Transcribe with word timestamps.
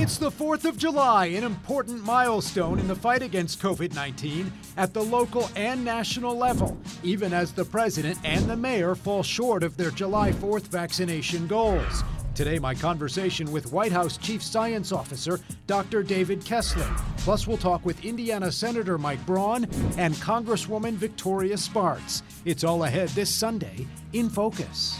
It's 0.00 0.16
the 0.16 0.30
4th 0.30 0.64
of 0.64 0.78
July, 0.78 1.26
an 1.26 1.44
important 1.44 2.02
milestone 2.02 2.78
in 2.78 2.88
the 2.88 2.96
fight 2.96 3.20
against 3.20 3.60
COVID 3.60 3.94
19 3.94 4.50
at 4.78 4.94
the 4.94 5.02
local 5.02 5.50
and 5.54 5.84
national 5.84 6.34
level, 6.34 6.78
even 7.02 7.34
as 7.34 7.52
the 7.52 7.66
president 7.66 8.18
and 8.24 8.48
the 8.48 8.56
mayor 8.56 8.94
fall 8.94 9.22
short 9.22 9.62
of 9.62 9.76
their 9.76 9.90
July 9.90 10.32
4th 10.32 10.68
vaccination 10.68 11.46
goals. 11.46 12.02
Today, 12.34 12.58
my 12.58 12.74
conversation 12.74 13.52
with 13.52 13.72
White 13.72 13.92
House 13.92 14.16
Chief 14.16 14.42
Science 14.42 14.90
Officer 14.90 15.38
Dr. 15.66 16.02
David 16.02 16.46
Kessler. 16.46 16.90
Plus, 17.18 17.46
we'll 17.46 17.58
talk 17.58 17.84
with 17.84 18.02
Indiana 18.02 18.50
Senator 18.50 18.96
Mike 18.96 19.24
Braun 19.26 19.64
and 19.98 20.14
Congresswoman 20.14 20.94
Victoria 20.94 21.58
Spartz. 21.58 22.22
It's 22.46 22.64
all 22.64 22.84
ahead 22.84 23.10
this 23.10 23.28
Sunday 23.28 23.86
in 24.14 24.30
Focus. 24.30 24.98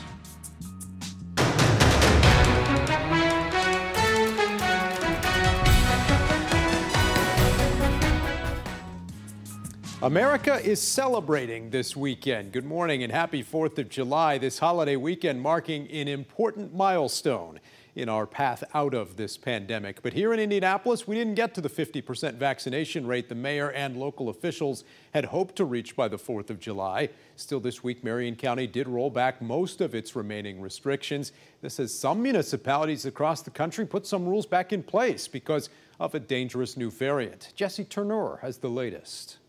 America 10.02 10.54
is 10.64 10.80
celebrating 10.80 11.68
this 11.68 11.94
weekend. 11.94 12.52
Good 12.52 12.64
morning 12.64 13.02
and 13.02 13.12
happy 13.12 13.44
4th 13.44 13.76
of 13.76 13.90
July. 13.90 14.38
This 14.38 14.58
holiday 14.58 14.96
weekend 14.96 15.42
marking 15.42 15.90
an 15.90 16.08
important 16.08 16.74
milestone 16.74 17.60
in 17.94 18.08
our 18.08 18.26
path 18.26 18.64
out 18.72 18.94
of 18.94 19.18
this 19.18 19.36
pandemic. 19.36 20.00
But 20.00 20.14
here 20.14 20.32
in 20.32 20.40
Indianapolis, 20.40 21.06
we 21.06 21.16
didn't 21.16 21.34
get 21.34 21.52
to 21.52 21.60
the 21.60 21.68
50% 21.68 22.36
vaccination 22.36 23.06
rate 23.06 23.28
the 23.28 23.34
mayor 23.34 23.72
and 23.72 23.94
local 23.94 24.30
officials 24.30 24.84
had 25.12 25.26
hoped 25.26 25.56
to 25.56 25.66
reach 25.66 25.94
by 25.94 26.08
the 26.08 26.16
4th 26.16 26.48
of 26.48 26.58
July. 26.58 27.10
Still 27.36 27.60
this 27.60 27.84
week, 27.84 28.02
Marion 28.02 28.36
County 28.36 28.66
did 28.66 28.88
roll 28.88 29.10
back 29.10 29.42
most 29.42 29.82
of 29.82 29.94
its 29.94 30.16
remaining 30.16 30.62
restrictions. 30.62 31.32
This 31.60 31.78
as 31.78 31.92
some 31.92 32.22
municipalities 32.22 33.04
across 33.04 33.42
the 33.42 33.50
country 33.50 33.84
put 33.84 34.06
some 34.06 34.24
rules 34.24 34.46
back 34.46 34.72
in 34.72 34.82
place 34.82 35.28
because 35.28 35.68
of 35.98 36.14
a 36.14 36.20
dangerous 36.20 36.78
new 36.78 36.90
variant. 36.90 37.52
Jesse 37.54 37.84
Turner 37.84 38.38
has 38.40 38.56
the 38.56 38.70
latest. 38.70 39.39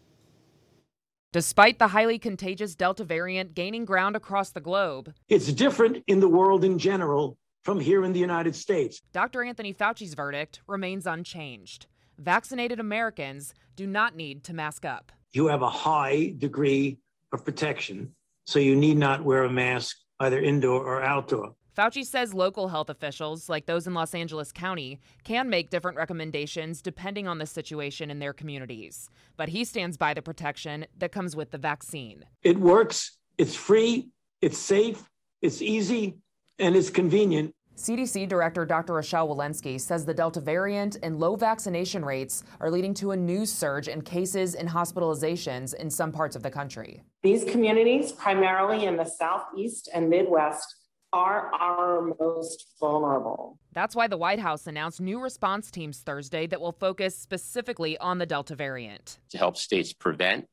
Despite 1.33 1.79
the 1.79 1.87
highly 1.87 2.19
contagious 2.19 2.75
Delta 2.75 3.05
variant 3.05 3.53
gaining 3.53 3.85
ground 3.85 4.17
across 4.17 4.49
the 4.49 4.59
globe, 4.59 5.13
it's 5.29 5.53
different 5.53 6.03
in 6.07 6.19
the 6.19 6.27
world 6.27 6.65
in 6.65 6.77
general 6.77 7.37
from 7.63 7.79
here 7.79 8.03
in 8.03 8.11
the 8.11 8.19
United 8.19 8.53
States. 8.53 9.01
Dr. 9.13 9.41
Anthony 9.41 9.71
Fauci's 9.71 10.13
verdict 10.13 10.59
remains 10.67 11.07
unchanged. 11.07 11.85
Vaccinated 12.17 12.81
Americans 12.81 13.53
do 13.77 13.87
not 13.87 14.13
need 14.13 14.43
to 14.43 14.53
mask 14.53 14.83
up. 14.83 15.13
You 15.31 15.47
have 15.47 15.61
a 15.61 15.69
high 15.69 16.33
degree 16.37 16.97
of 17.31 17.45
protection, 17.45 18.13
so 18.45 18.59
you 18.59 18.75
need 18.75 18.97
not 18.97 19.23
wear 19.23 19.45
a 19.45 19.49
mask 19.49 19.95
either 20.19 20.41
indoor 20.41 20.83
or 20.83 21.01
outdoor. 21.01 21.55
Fauci 21.77 22.05
says 22.05 22.33
local 22.33 22.67
health 22.67 22.89
officials, 22.89 23.47
like 23.47 23.65
those 23.65 23.87
in 23.87 23.93
Los 23.93 24.13
Angeles 24.13 24.51
County, 24.51 24.99
can 25.23 25.49
make 25.49 25.69
different 25.69 25.97
recommendations 25.97 26.81
depending 26.81 27.29
on 27.29 27.37
the 27.37 27.45
situation 27.45 28.11
in 28.11 28.19
their 28.19 28.33
communities. 28.33 29.09
But 29.37 29.49
he 29.49 29.63
stands 29.63 29.95
by 29.95 30.13
the 30.13 30.21
protection 30.21 30.85
that 30.97 31.13
comes 31.13 31.33
with 31.33 31.51
the 31.51 31.57
vaccine. 31.57 32.25
It 32.43 32.59
works, 32.59 33.17
it's 33.37 33.55
free, 33.55 34.09
it's 34.41 34.57
safe, 34.57 35.01
it's 35.41 35.61
easy, 35.61 36.17
and 36.59 36.75
it's 36.75 36.89
convenient. 36.89 37.53
CDC 37.77 38.27
Director 38.27 38.65
Dr. 38.65 38.95
Rochelle 38.95 39.29
Walensky 39.29 39.79
says 39.79 40.05
the 40.05 40.13
Delta 40.13 40.41
variant 40.41 40.97
and 41.01 41.19
low 41.19 41.37
vaccination 41.37 42.03
rates 42.03 42.43
are 42.59 42.69
leading 42.69 42.93
to 42.95 43.11
a 43.11 43.17
new 43.17 43.45
surge 43.45 43.87
in 43.87 44.01
cases 44.01 44.55
and 44.55 44.67
hospitalizations 44.67 45.73
in 45.75 45.89
some 45.89 46.11
parts 46.11 46.35
of 46.35 46.43
the 46.43 46.51
country. 46.51 47.01
These 47.23 47.45
communities, 47.45 48.11
primarily 48.11 48.85
in 48.85 48.97
the 48.97 49.05
Southeast 49.05 49.89
and 49.93 50.09
Midwest, 50.09 50.80
are 51.13 51.51
our 51.53 52.13
most 52.19 52.67
vulnerable. 52.79 53.59
That's 53.73 53.95
why 53.95 54.07
the 54.07 54.17
White 54.17 54.39
House 54.39 54.67
announced 54.67 55.01
new 55.01 55.19
response 55.19 55.69
teams 55.69 55.99
Thursday 55.99 56.47
that 56.47 56.61
will 56.61 56.71
focus 56.71 57.17
specifically 57.17 57.97
on 57.97 58.17
the 58.17 58.25
Delta 58.25 58.55
variant. 58.55 59.19
To 59.29 59.37
help 59.37 59.57
states 59.57 59.93
prevent, 59.93 60.45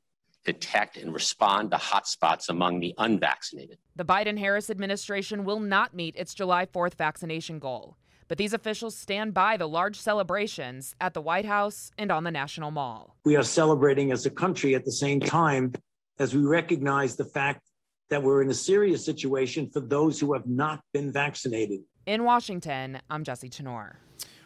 detect, 0.45 0.97
and 0.97 1.15
respond 1.15 1.71
to 1.71 1.77
hotspots 1.77 2.49
among 2.49 2.81
the 2.81 2.95
unvaccinated. 2.99 3.79
The 3.97 4.05
Biden 4.05 4.39
Harris 4.39 4.71
administration 4.71 5.45
will 5.45 5.61
not 5.61 5.95
meet 5.95 6.17
its 6.17 6.35
July 6.35 6.67
4th 6.67 6.95
vaccination 6.95 7.59
goal. 7.59 7.97
But 8.27 8.37
these 8.37 8.53
officials 8.53 8.95
stand 8.95 9.33
by 9.33 9.57
the 9.57 9.69
large 9.69 9.99
celebrations 9.99 10.95
at 11.01 11.15
the 11.15 11.23
White 11.23 11.47
House 11.47 11.93
and 11.97 12.13
on 12.13 12.25
the 12.25 12.31
National 12.31 12.71
Mall. 12.71 13.17
We 13.25 13.37
are 13.37 13.43
celebrating 13.43 14.13
as 14.13 14.27
a 14.27 14.31
country 14.31 14.75
at 14.75 14.85
the 14.85 14.93
same 14.93 15.19
time 15.19 15.73
as 16.19 16.35
we 16.35 16.43
recognize 16.43 17.17
the 17.17 17.25
fact 17.25 17.63
that 18.11 18.23
we're 18.23 18.43
in 18.43 18.51
a 18.51 18.55
serious 18.55 19.05
situation 19.05 19.69
for 19.71 19.81
those 19.81 20.19
who 20.19 20.33
have 20.33 20.47
not 20.47 20.81
been 20.93 21.13
vaccinated. 21.13 21.81
In 22.07 22.25
Washington, 22.25 23.01
I'm 23.11 23.23
Jesse 23.25 23.49
Turner. 23.49 23.99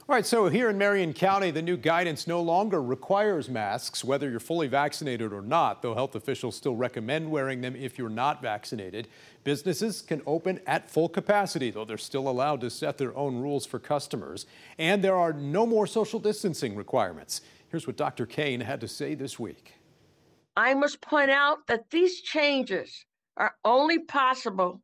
All 0.08 0.16
right, 0.16 0.26
so 0.26 0.48
here 0.48 0.68
in 0.68 0.76
Marion 0.76 1.12
County, 1.12 1.52
the 1.52 1.62
new 1.62 1.76
guidance 1.76 2.26
no 2.26 2.42
longer 2.42 2.82
requires 2.82 3.48
masks, 3.48 4.02
whether 4.02 4.28
you're 4.28 4.40
fully 4.40 4.66
vaccinated 4.66 5.32
or 5.32 5.42
not, 5.42 5.80
though 5.80 5.94
health 5.94 6.16
officials 6.16 6.56
still 6.56 6.74
recommend 6.74 7.30
wearing 7.30 7.60
them 7.60 7.76
if 7.76 7.96
you're 7.98 8.08
not 8.08 8.42
vaccinated. 8.42 9.06
Businesses 9.44 10.02
can 10.02 10.20
open 10.26 10.60
at 10.66 10.90
full 10.90 11.08
capacity, 11.08 11.70
though 11.70 11.84
they're 11.84 11.96
still 11.96 12.28
allowed 12.28 12.60
to 12.62 12.68
set 12.68 12.98
their 12.98 13.16
own 13.16 13.36
rules 13.36 13.64
for 13.64 13.78
customers. 13.78 14.44
And 14.76 15.04
there 15.04 15.16
are 15.16 15.32
no 15.32 15.66
more 15.66 15.86
social 15.86 16.18
distancing 16.18 16.74
requirements. 16.74 17.40
Here's 17.68 17.86
what 17.86 17.96
Dr. 17.96 18.26
Caine 18.26 18.60
had 18.60 18.80
to 18.80 18.88
say 18.88 19.14
this 19.14 19.38
week. 19.38 19.74
I 20.56 20.74
must 20.74 21.00
point 21.00 21.30
out 21.30 21.68
that 21.68 21.90
these 21.90 22.20
changes 22.20 23.06
are 23.37 23.54
only 23.65 23.98
possible 23.98 24.82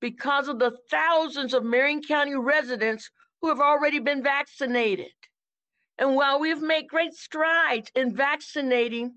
because 0.00 0.48
of 0.48 0.58
the 0.58 0.76
thousands 0.90 1.54
of 1.54 1.64
Marion 1.64 2.02
County 2.02 2.34
residents 2.34 3.10
who 3.40 3.48
have 3.48 3.60
already 3.60 3.98
been 3.98 4.22
vaccinated. 4.22 5.12
And 5.98 6.14
while 6.14 6.38
we've 6.38 6.62
made 6.62 6.88
great 6.88 7.14
strides 7.14 7.90
in 7.94 8.14
vaccinating 8.14 9.14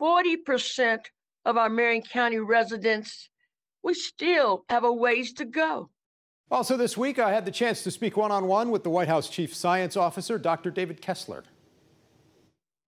40% 0.00 0.98
of 1.44 1.56
our 1.56 1.68
Marion 1.68 2.02
County 2.02 2.38
residents, 2.38 3.28
we 3.82 3.94
still 3.94 4.64
have 4.68 4.84
a 4.84 4.92
ways 4.92 5.32
to 5.34 5.44
go. 5.44 5.90
Also, 6.50 6.76
this 6.76 6.96
week, 6.96 7.18
I 7.18 7.32
had 7.32 7.44
the 7.44 7.50
chance 7.50 7.82
to 7.82 7.90
speak 7.90 8.16
one 8.16 8.30
on 8.30 8.46
one 8.46 8.70
with 8.70 8.84
the 8.84 8.90
White 8.90 9.08
House 9.08 9.28
Chief 9.28 9.54
Science 9.54 9.96
Officer, 9.96 10.38
Dr. 10.38 10.70
David 10.70 11.00
Kessler. 11.00 11.44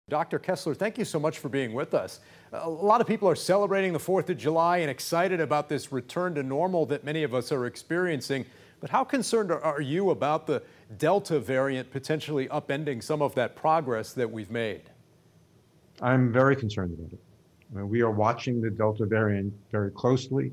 Dr. 0.08 0.38
Kessler, 0.38 0.74
thank 0.74 0.96
you 0.96 1.04
so 1.04 1.18
much 1.18 1.38
for 1.38 1.48
being 1.48 1.74
with 1.74 1.92
us. 1.92 2.20
A 2.52 2.68
lot 2.68 3.00
of 3.00 3.06
people 3.06 3.28
are 3.28 3.36
celebrating 3.36 3.92
the 3.92 3.98
4th 3.98 4.30
of 4.30 4.38
July 4.38 4.78
and 4.78 4.90
excited 4.90 5.40
about 5.40 5.68
this 5.68 5.92
return 5.92 6.34
to 6.36 6.42
normal 6.42 6.86
that 6.86 7.04
many 7.04 7.22
of 7.22 7.34
us 7.34 7.52
are 7.52 7.66
experiencing. 7.66 8.46
But 8.80 8.90
how 8.90 9.04
concerned 9.04 9.52
are 9.52 9.80
you 9.80 10.10
about 10.10 10.46
the 10.46 10.62
Delta 10.96 11.38
variant 11.38 11.90
potentially 11.90 12.48
upending 12.48 13.02
some 13.02 13.20
of 13.20 13.34
that 13.34 13.54
progress 13.54 14.12
that 14.14 14.30
we've 14.30 14.50
made? 14.50 14.82
I'm 16.00 16.32
very 16.32 16.56
concerned 16.56 16.96
about 16.98 17.12
it. 17.12 17.18
I 17.70 17.78
mean, 17.78 17.88
we 17.88 18.00
are 18.00 18.10
watching 18.10 18.62
the 18.62 18.70
Delta 18.70 19.04
variant 19.04 19.52
very 19.70 19.90
closely. 19.90 20.52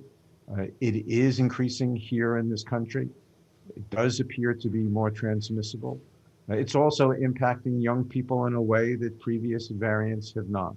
Uh, 0.51 0.63
it 0.81 1.07
is 1.07 1.39
increasing 1.39 1.95
here 1.95 2.37
in 2.37 2.49
this 2.49 2.63
country. 2.63 3.07
It 3.75 3.89
does 3.89 4.19
appear 4.19 4.53
to 4.53 4.67
be 4.67 4.79
more 4.79 5.11
transmissible. 5.11 5.99
Uh, 6.49 6.53
it's 6.53 6.75
also 6.75 7.11
impacting 7.11 7.81
young 7.81 8.03
people 8.03 8.45
in 8.45 8.53
a 8.53 8.61
way 8.61 8.95
that 8.95 9.19
previous 9.19 9.67
variants 9.69 10.33
have 10.33 10.49
not. 10.49 10.75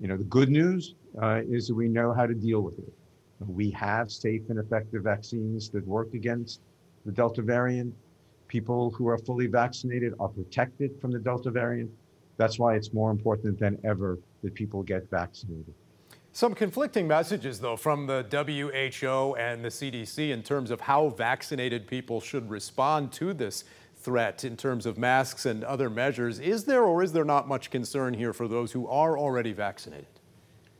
You 0.00 0.08
know, 0.08 0.16
the 0.16 0.24
good 0.24 0.48
news 0.48 0.94
uh, 1.20 1.40
is 1.48 1.72
we 1.72 1.88
know 1.88 2.12
how 2.12 2.26
to 2.26 2.34
deal 2.34 2.60
with 2.60 2.78
it. 2.78 2.92
We 3.40 3.70
have 3.72 4.10
safe 4.10 4.42
and 4.48 4.58
effective 4.58 5.02
vaccines 5.02 5.68
that 5.70 5.86
work 5.86 6.14
against 6.14 6.60
the 7.04 7.12
Delta 7.12 7.42
variant. 7.42 7.94
People 8.48 8.90
who 8.90 9.08
are 9.08 9.18
fully 9.18 9.46
vaccinated 9.46 10.14
are 10.20 10.28
protected 10.28 11.00
from 11.00 11.10
the 11.10 11.18
Delta 11.18 11.50
variant. 11.50 11.90
That's 12.36 12.58
why 12.58 12.76
it's 12.76 12.92
more 12.92 13.10
important 13.10 13.58
than 13.58 13.78
ever 13.84 14.18
that 14.42 14.54
people 14.54 14.82
get 14.82 15.08
vaccinated. 15.10 15.74
Some 16.32 16.54
conflicting 16.54 17.06
messages, 17.06 17.60
though, 17.60 17.76
from 17.76 18.06
the 18.08 18.26
WHO 18.28 19.36
and 19.36 19.64
the 19.64 19.68
CDC 19.68 20.30
in 20.30 20.42
terms 20.42 20.72
of 20.72 20.80
how 20.80 21.10
vaccinated 21.10 21.86
people 21.86 22.20
should 22.20 22.50
respond 22.50 23.12
to 23.12 23.32
this 23.32 23.64
threat 24.04 24.44
in 24.44 24.56
terms 24.56 24.84
of 24.84 24.98
masks 24.98 25.46
and 25.46 25.64
other 25.64 25.88
measures. 25.88 26.38
Is 26.38 26.64
there 26.64 26.84
or 26.84 27.02
is 27.02 27.12
there 27.12 27.24
not 27.24 27.48
much 27.48 27.70
concern 27.70 28.14
here 28.14 28.32
for 28.32 28.46
those 28.46 28.70
who 28.72 28.86
are 28.86 29.18
already 29.18 29.52
vaccinated? 29.52 30.06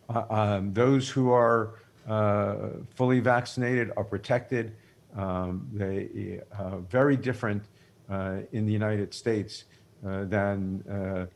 Uh, 0.09 0.25
um, 0.29 0.75
those 0.75 1.09
who 1.09 1.31
are 1.33 1.81
uh, 2.07 2.57
fully 2.95 3.21
vaccinated 3.21 3.91
are 3.97 4.05
protected. 4.05 4.77
Um, 5.17 5.67
they 5.73 6.41
are 6.59 6.75
uh, 6.75 6.79
very 6.81 7.17
different 7.17 7.65
uh, 8.11 8.41
in 8.53 8.67
the 8.67 8.73
United 8.73 9.15
States 9.15 9.65
uh, 10.07 10.25
than 10.25 10.85
uh, 10.91 11.27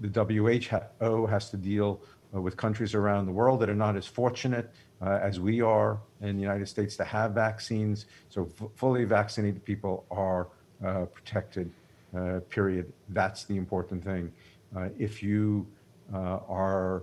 the 0.00 0.24
WHO 0.88 1.26
has 1.26 1.50
to 1.50 1.56
deal 1.56 2.00
with 2.32 2.56
countries 2.56 2.94
around 2.94 3.26
the 3.26 3.32
world 3.32 3.60
that 3.60 3.70
are 3.70 3.74
not 3.74 3.96
as 3.96 4.06
fortunate 4.06 4.70
as 5.00 5.38
we 5.38 5.60
are 5.60 6.00
in 6.20 6.34
the 6.34 6.42
United 6.42 6.68
States 6.68 6.96
to 6.96 7.04
have 7.04 7.32
vaccines. 7.32 8.06
So 8.28 8.50
fully 8.74 9.04
vaccinated 9.04 9.64
people 9.64 10.04
are 10.10 10.48
uh, 10.84 11.04
protected, 11.06 11.70
uh, 12.16 12.40
period. 12.48 12.92
That's 13.10 13.44
the 13.44 13.56
important 13.56 14.02
thing. 14.04 14.32
Uh, 14.76 14.88
if 14.98 15.22
you 15.22 15.66
are 16.12 17.02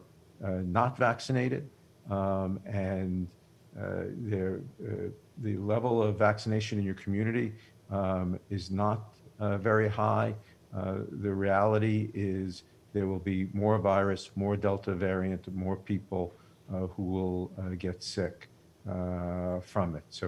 not 0.63 0.97
vaccinated 0.97 1.69
um, 2.09 2.59
and 2.65 3.27
the 3.75 5.57
level 5.57 6.01
of 6.01 6.17
vaccination 6.17 6.79
in 6.79 6.85
your 6.85 6.95
community 6.95 7.53
um, 7.91 8.39
is 8.49 8.71
not 8.71 8.99
very 9.39 9.89
high, 9.89 10.33
Uh, 10.75 11.07
the 11.23 11.33
reality 11.47 12.11
is 12.13 12.63
there 12.91 13.07
will 13.07 13.23
be 13.35 13.47
more 13.53 13.77
virus, 13.79 14.31
more 14.35 14.57
Delta 14.57 14.93
variant, 14.93 15.47
more 15.65 15.77
people 15.77 16.25
uh, 16.27 16.87
who 16.93 17.03
will 17.15 17.41
uh, 17.57 17.75
get 17.77 18.03
sick 18.03 18.49
uh, 18.89 19.59
from 19.61 19.95
it. 19.95 20.03
So 20.09 20.25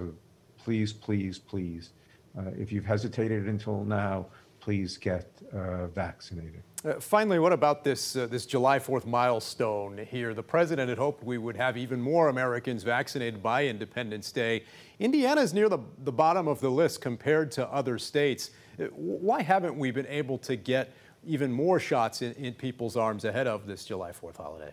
please, 0.56 0.90
please, 1.06 1.38
please, 1.38 1.84
uh, 1.90 1.92
if 2.56 2.72
you've 2.72 2.84
hesitated 2.84 3.46
until 3.48 3.84
now, 3.84 4.26
please 4.60 4.96
get 4.96 5.30
uh, 5.52 5.86
vaccinated. 5.88 6.62
Uh, 6.84 7.00
finally, 7.00 7.38
what 7.38 7.52
about 7.52 7.82
this, 7.82 8.14
uh, 8.14 8.26
this 8.26 8.46
July 8.46 8.78
4th 8.78 9.04
milestone 9.04 9.98
here? 9.98 10.32
The 10.32 10.42
president 10.42 10.88
had 10.88 10.98
hoped 10.98 11.24
we 11.24 11.38
would 11.38 11.56
have 11.56 11.76
even 11.76 12.00
more 12.00 12.28
Americans 12.28 12.84
vaccinated 12.84 13.42
by 13.42 13.66
Independence 13.66 14.30
Day. 14.30 14.64
Indiana 15.00 15.40
is 15.40 15.52
near 15.52 15.68
the, 15.68 15.78
the 16.04 16.12
bottom 16.12 16.46
of 16.46 16.60
the 16.60 16.68
list 16.68 17.00
compared 17.00 17.50
to 17.52 17.66
other 17.68 17.98
states. 17.98 18.50
Uh, 18.78 18.84
why 18.94 19.42
haven't 19.42 19.76
we 19.76 19.90
been 19.90 20.06
able 20.06 20.38
to 20.38 20.54
get 20.54 20.92
even 21.24 21.50
more 21.50 21.80
shots 21.80 22.22
in, 22.22 22.32
in 22.34 22.54
people's 22.54 22.96
arms 22.96 23.24
ahead 23.24 23.46
of 23.46 23.66
this 23.66 23.84
July 23.84 24.12
4th 24.12 24.36
holiday? 24.36 24.72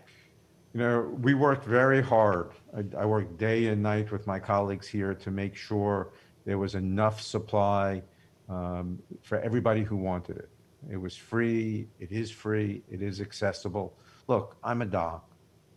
You 0.74 0.81
know, 0.81 1.18
we 1.22 1.34
worked 1.34 1.66
very 1.66 2.04
hard. 2.04 2.52
I, 2.75 3.02
I 3.02 3.06
worked 3.06 3.38
day 3.38 3.68
and 3.68 3.81
night 3.81 4.12
with 4.12 4.28
my 4.28 4.40
colleagues 4.40 4.88
here 4.88 5.13
to 5.16 5.31
make 5.31 5.56
sure 5.56 6.12
there 6.45 6.57
was 6.57 6.75
enough 6.75 7.21
supply 7.21 8.01
um, 8.50 9.00
for 9.21 9.39
everybody 9.39 9.83
who 9.83 9.95
wanted 9.95 10.38
it. 10.38 10.50
It 10.92 10.97
was 10.97 11.15
free, 11.15 11.88
it 12.00 12.12
is 12.12 12.30
free, 12.30 12.83
it 12.92 13.01
is 13.01 13.19
accessible. 13.19 13.97
Look, 14.27 14.56
I'm 14.63 14.81
a 14.81 14.86
doc. 14.86 15.27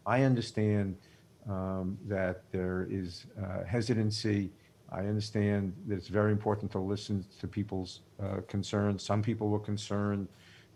I 0.07 0.23
understand 0.23 0.97
um, 1.49 1.99
that 2.07 2.43
there 2.53 2.87
is 2.91 3.27
uh, 3.43 3.65
hesitancy. 3.65 4.51
I 4.91 5.01
understand 5.01 5.75
that 5.87 5.97
it's 5.97 6.09
very 6.09 6.33
important 6.33 6.71
to 6.73 6.79
listen 6.79 7.25
to 7.41 7.47
people's 7.47 8.01
uh, 8.23 8.41
concerns. 8.49 9.03
Some 9.03 9.23
people 9.23 9.49
were 9.49 9.59
concerned, 9.59 10.29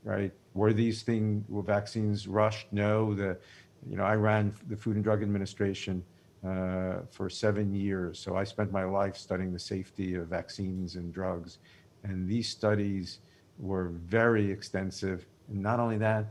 right? 0.05 0.33
Were 0.55 0.73
these 0.73 1.03
things, 1.03 1.45
were 1.49 1.63
vaccines 1.63 2.27
rushed? 2.27 2.69
No. 2.73 3.15
The, 3.15 3.39
you 3.89 3.97
know, 3.97 4.05
I 4.05 4.15
ran 4.15 4.55
the 4.69 4.77
Food 4.77 4.97
and 4.97 5.05
Drug 5.05 5.23
Administration 5.23 6.05
Uh, 6.45 7.03
for 7.09 7.31
seven 7.31 7.73
years, 7.73 8.19
so 8.19 8.35
I 8.37 8.43
spent 8.43 8.73
my 8.73 8.83
life 8.83 9.17
studying 9.17 9.53
the 9.53 9.61
safety 9.61 10.17
of 10.17 10.27
vaccines 10.27 10.97
and 10.97 11.15
drugs. 11.15 11.59
And 12.03 12.29
these 12.29 12.49
studies 12.49 13.21
were 13.61 13.91
very 13.91 14.51
extensive. 14.51 15.25
And 15.49 15.63
not 15.63 15.79
only 15.79 15.99
that, 15.99 16.25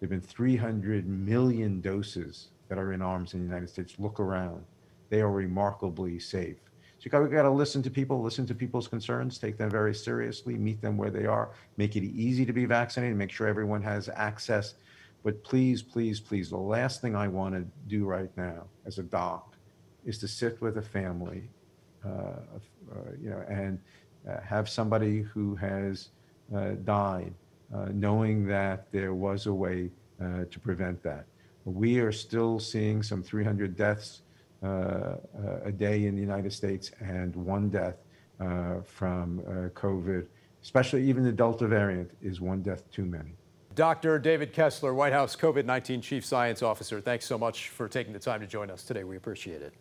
there 0.00 0.08
have 0.08 0.10
been 0.10 0.20
300 0.20 1.06
million 1.06 1.80
doses 1.80 2.48
that 2.68 2.76
are 2.76 2.92
in 2.92 3.00
arms 3.00 3.34
in 3.34 3.40
the 3.40 3.46
United 3.46 3.70
States. 3.70 3.94
Look 4.00 4.18
around. 4.18 4.64
They 5.10 5.20
are 5.20 5.30
remarkably 5.30 6.18
safe. 6.18 6.56
So 6.98 7.04
you 7.04 7.10
got, 7.12 7.24
got 7.30 7.42
to 7.42 7.50
listen 7.50 7.84
to 7.84 7.90
people, 7.90 8.20
listen 8.20 8.46
to 8.46 8.56
people's 8.56 8.88
concerns, 8.88 9.38
take 9.38 9.58
them 9.58 9.70
very 9.70 9.94
seriously, 9.94 10.54
meet 10.54 10.82
them 10.82 10.96
where 10.96 11.10
they 11.10 11.26
are, 11.26 11.52
make 11.76 11.94
it 11.94 12.02
easy 12.02 12.44
to 12.46 12.52
be 12.52 12.64
vaccinated, 12.64 13.16
make 13.16 13.30
sure 13.30 13.46
everyone 13.46 13.82
has 13.82 14.08
access. 14.16 14.74
But 15.22 15.44
please, 15.44 15.82
please, 15.82 16.18
please, 16.18 16.50
the 16.50 16.56
last 16.56 17.00
thing 17.00 17.14
I 17.14 17.28
want 17.28 17.54
to 17.54 17.64
do 17.86 18.06
right 18.06 18.36
now 18.36 18.64
as 18.86 18.98
a 18.98 19.04
doc 19.04 19.51
is 20.04 20.18
to 20.18 20.28
sit 20.28 20.60
with 20.60 20.78
a 20.78 20.82
family, 20.82 21.48
uh, 22.04 22.08
uh, 22.08 22.36
you 23.20 23.30
know, 23.30 23.44
and 23.48 23.78
uh, 24.28 24.40
have 24.40 24.68
somebody 24.68 25.22
who 25.22 25.54
has 25.56 26.08
uh, 26.54 26.72
died, 26.84 27.32
knowing 27.92 28.46
that 28.46 28.90
there 28.92 29.14
was 29.14 29.46
a 29.46 29.52
way 29.52 29.90
to 30.50 30.60
prevent 30.60 31.02
that. 31.02 31.24
We 31.64 31.98
are 31.98 32.12
still 32.12 32.60
seeing 32.60 33.02
some 33.02 33.22
300 33.22 33.76
deaths 33.76 34.22
a 34.62 35.72
day 35.76 36.06
in 36.06 36.14
the 36.14 36.20
United 36.20 36.52
States 36.52 36.92
and 37.00 37.34
one 37.34 37.70
death 37.70 37.96
from 38.84 39.40
COVID, 39.74 40.26
especially 40.62 41.08
even 41.08 41.24
the 41.24 41.32
Delta 41.32 41.66
variant 41.66 42.10
is 42.20 42.40
one 42.40 42.62
death 42.62 42.88
too 42.92 43.04
many. 43.04 43.34
Dr. 43.74 44.18
David 44.18 44.52
Kessler, 44.52 44.92
White 44.92 45.14
House 45.14 45.34
COVID 45.34 45.64
19 45.64 46.02
Chief 46.02 46.24
Science 46.24 46.62
Officer, 46.62 47.00
thanks 47.00 47.24
so 47.24 47.38
much 47.38 47.70
for 47.70 47.88
taking 47.88 48.12
the 48.12 48.18
time 48.18 48.40
to 48.40 48.46
join 48.46 48.70
us 48.70 48.82
today. 48.84 49.02
We 49.02 49.16
appreciate 49.16 49.62
it. 49.62 49.72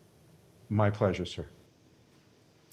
My 0.72 0.90
pleasure, 0.90 1.26
sir. 1.26 1.46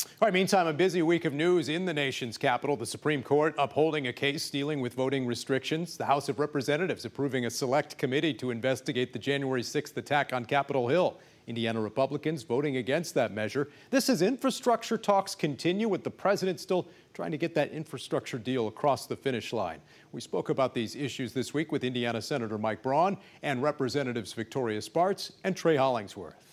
All 0.01 0.27
right, 0.27 0.33
meantime, 0.33 0.69
a 0.69 0.73
busy 0.73 1.03
week 1.03 1.25
of 1.25 1.33
news 1.33 1.69
in 1.69 1.85
the 1.85 1.93
nation's 1.93 2.39
capital. 2.39 2.77
The 2.77 2.87
Supreme 2.87 3.25
Court 3.25 3.57
upholding 3.59 4.07
a 4.07 4.13
case 4.13 4.49
dealing 4.51 4.81
with 4.81 4.95
voting 4.95 5.27
restrictions. 5.27 5.97
The 5.97 6.05
House 6.05 6.29
of 6.29 6.39
Representatives 6.39 7.05
approving 7.05 7.47
a 7.47 7.51
select 7.51 7.99
committee 7.99 8.33
to 8.35 8.53
investigate 8.53 9.13
the 9.13 9.19
January 9.19 9.63
6th 9.63 9.97
attack 9.97 10.33
on 10.33 10.45
Capitol 10.45 10.87
Hill. 10.87 11.19
Indiana 11.49 11.81
Republicans 11.81 12.45
voting 12.45 12.77
against 12.77 13.15
that 13.15 13.33
measure. 13.33 13.69
This 13.91 14.09
as 14.09 14.23
infrastructure 14.23 14.97
talks 14.97 15.35
continue 15.35 15.89
with 15.89 16.05
the 16.05 16.11
president 16.11 16.61
still 16.61 16.87
trying 17.15 17.33
to 17.33 17.39
get 17.39 17.53
that 17.57 17.73
infrastructure 17.73 18.39
deal 18.39 18.69
across 18.69 19.07
the 19.07 19.17
finish 19.17 19.53
line. 19.53 19.81
We 20.13 20.21
spoke 20.21 20.51
about 20.51 20.73
these 20.73 20.95
issues 20.95 21.33
this 21.33 21.53
week 21.53 21.73
with 21.73 21.83
Indiana 21.83 22.23
Senator 22.23 22.59
Mike 22.59 22.83
Braun 22.83 23.17
and 23.43 23.61
Representatives 23.61 24.33
Victoria 24.35 24.81
Spartz 24.83 25.33
and 25.43 25.57
Trey 25.57 25.75
Hollingsworth. 25.75 26.48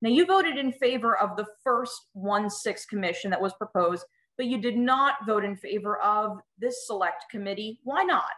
Now, 0.00 0.10
you 0.10 0.26
voted 0.26 0.58
in 0.58 0.72
favor 0.72 1.16
of 1.16 1.36
the 1.36 1.46
first 1.64 2.08
1 2.12 2.48
6 2.50 2.86
commission 2.86 3.30
that 3.30 3.40
was 3.40 3.52
proposed, 3.54 4.04
but 4.36 4.46
you 4.46 4.58
did 4.58 4.76
not 4.76 5.26
vote 5.26 5.44
in 5.44 5.56
favor 5.56 5.98
of 5.98 6.38
this 6.58 6.86
select 6.86 7.24
committee. 7.30 7.80
Why 7.82 8.04
not? 8.04 8.30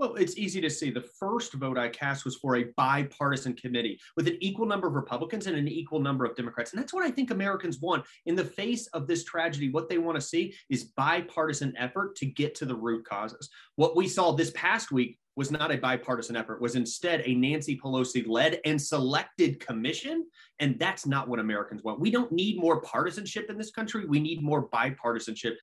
Well, 0.00 0.14
it's 0.14 0.38
easy 0.38 0.62
to 0.62 0.70
see. 0.70 0.90
The 0.90 1.04
first 1.18 1.52
vote 1.52 1.76
I 1.76 1.90
cast 1.90 2.24
was 2.24 2.36
for 2.36 2.56
a 2.56 2.72
bipartisan 2.74 3.52
committee 3.52 4.00
with 4.16 4.26
an 4.28 4.38
equal 4.40 4.64
number 4.64 4.86
of 4.86 4.94
Republicans 4.94 5.46
and 5.46 5.58
an 5.58 5.68
equal 5.68 6.00
number 6.00 6.24
of 6.24 6.34
Democrats. 6.36 6.72
And 6.72 6.80
that's 6.80 6.94
what 6.94 7.04
I 7.04 7.10
think 7.10 7.30
Americans 7.30 7.80
want. 7.82 8.06
In 8.24 8.34
the 8.34 8.42
face 8.42 8.86
of 8.94 9.06
this 9.06 9.24
tragedy, 9.24 9.68
what 9.68 9.90
they 9.90 9.98
want 9.98 10.16
to 10.16 10.22
see 10.22 10.54
is 10.70 10.84
bipartisan 10.96 11.74
effort 11.76 12.16
to 12.16 12.24
get 12.24 12.54
to 12.54 12.64
the 12.64 12.74
root 12.74 13.04
causes. 13.04 13.50
What 13.76 13.94
we 13.94 14.08
saw 14.08 14.32
this 14.32 14.52
past 14.52 14.90
week 14.90 15.18
was 15.36 15.50
not 15.50 15.72
a 15.72 15.78
bipartisan 15.78 16.36
effort, 16.36 16.60
was 16.60 16.74
instead 16.74 17.22
a 17.24 17.34
Nancy 17.34 17.78
Pelosi 17.78 18.26
led 18.28 18.60
and 18.64 18.80
selected 18.80 19.60
commission. 19.60 20.26
And 20.58 20.78
that's 20.78 21.06
not 21.06 21.28
what 21.28 21.38
Americans 21.38 21.82
want. 21.82 22.00
We 22.00 22.10
don't 22.10 22.32
need 22.32 22.58
more 22.58 22.80
partisanship 22.80 23.48
in 23.48 23.56
this 23.56 23.70
country. 23.70 24.06
We 24.06 24.20
need 24.20 24.42
more 24.42 24.68
bipartisanship. 24.68 25.54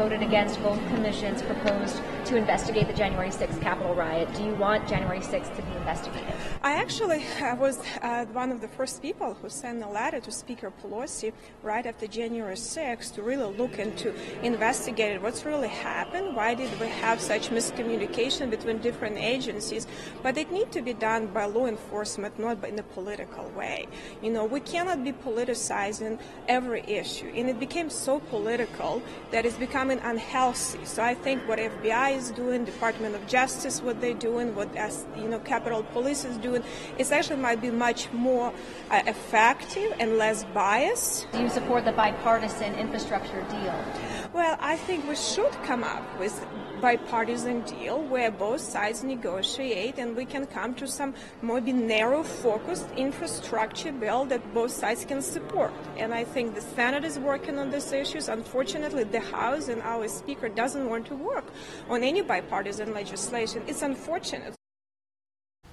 Voted 0.00 0.22
against 0.22 0.62
both 0.62 0.78
commissions 0.88 1.40
proposed 1.40 2.02
to 2.26 2.36
investigate 2.36 2.86
the 2.86 2.92
January 2.92 3.30
6th 3.30 3.60
Capitol 3.62 3.94
riot. 3.94 4.28
Do 4.34 4.44
you 4.44 4.54
want 4.54 4.86
January 4.86 5.20
6th 5.20 5.56
to 5.56 5.62
be 5.62 5.72
investigated? 5.72 6.34
I 6.62 6.72
actually 6.72 7.24
I 7.40 7.54
was 7.54 7.78
uh, 8.02 8.26
one 8.26 8.52
of 8.52 8.60
the 8.60 8.68
first 8.68 9.00
people 9.00 9.32
who 9.32 9.48
sent 9.48 9.82
a 9.82 9.88
letter 9.88 10.20
to 10.20 10.30
Speaker 10.30 10.70
Pelosi 10.82 11.32
right 11.62 11.86
after 11.86 12.06
January 12.06 12.56
6th 12.56 13.14
to 13.14 13.22
really 13.22 13.56
look 13.56 13.78
into 13.78 14.14
investigate 14.42 15.22
what's 15.22 15.46
really 15.46 15.68
happened. 15.68 16.36
Why 16.36 16.54
did 16.54 16.78
we 16.78 16.88
have 16.88 17.18
such 17.18 17.48
miscommunication 17.48 18.50
between 18.50 18.78
different 18.78 19.16
agencies? 19.16 19.86
But 20.22 20.36
it 20.36 20.52
needs 20.52 20.72
to 20.72 20.82
be 20.82 20.92
done 20.92 21.28
by 21.28 21.46
law 21.46 21.66
enforcement, 21.66 22.38
not 22.38 22.62
in 22.64 22.78
a 22.78 22.82
political 22.82 23.48
way. 23.56 23.88
You 24.22 24.30
know, 24.30 24.44
we 24.44 24.60
cannot 24.60 25.02
be 25.04 25.12
politicizing 25.12 26.18
every 26.48 26.82
issue, 26.82 27.32
and 27.34 27.48
it 27.48 27.58
became 27.58 27.88
so 27.88 28.20
political 28.20 29.02
that 29.30 29.46
it's 29.46 29.56
becoming 29.70 30.00
unhealthy. 30.02 30.84
So 30.84 31.00
I 31.00 31.14
think 31.14 31.46
what 31.48 31.60
FBI 31.60 32.16
is 32.16 32.32
doing, 32.32 32.64
Department 32.64 33.14
of 33.14 33.24
Justice, 33.28 33.80
what 33.80 34.00
they're 34.00 34.14
doing, 34.30 34.56
what 34.56 34.74
as 34.74 35.06
you 35.16 35.28
know, 35.28 35.38
Capitol 35.38 35.84
Police 35.92 36.24
is 36.24 36.36
doing, 36.38 36.64
it 36.98 37.12
actually 37.12 37.40
might 37.40 37.60
be 37.60 37.70
much 37.70 38.12
more 38.12 38.52
uh, 38.90 39.02
effective 39.06 39.94
and 40.00 40.18
less 40.18 40.42
biased. 40.52 41.30
Do 41.30 41.40
you 41.40 41.48
support 41.48 41.84
the 41.84 41.92
bipartisan 41.92 42.74
infrastructure 42.74 43.42
deal? 43.42 43.84
Well, 44.32 44.56
I 44.60 44.76
think 44.76 45.08
we 45.08 45.14
should 45.14 45.52
come 45.62 45.84
up 45.84 46.04
with 46.18 46.34
bipartisan 46.80 47.60
deal 47.62 48.02
where 48.02 48.30
both 48.30 48.60
sides 48.60 49.04
negotiate 49.04 49.98
and 49.98 50.16
we 50.16 50.24
can 50.24 50.46
come 50.46 50.74
to 50.74 50.86
some 50.86 51.14
maybe 51.42 51.72
narrow 51.72 52.22
focused 52.22 52.88
infrastructure 52.96 53.92
bill 53.92 54.24
that 54.24 54.42
both 54.54 54.70
sides 54.70 55.04
can 55.04 55.20
support. 55.20 55.72
And 55.98 56.14
I 56.14 56.24
think 56.24 56.54
the 56.54 56.60
Senate 56.60 57.04
is 57.04 57.18
working 57.18 57.58
on 57.58 57.70
these 57.70 57.92
issues. 57.92 58.28
Unfortunately, 58.28 59.04
the 59.04 59.20
House 59.20 59.59
and 59.68 59.82
our 59.82 60.08
Speaker 60.08 60.48
doesn't 60.48 60.88
want 60.88 61.06
to 61.06 61.16
work 61.16 61.44
on 61.88 62.02
any 62.02 62.22
bipartisan 62.22 62.92
legislation. 62.94 63.62
It's 63.66 63.82
unfortunate. 63.82 64.54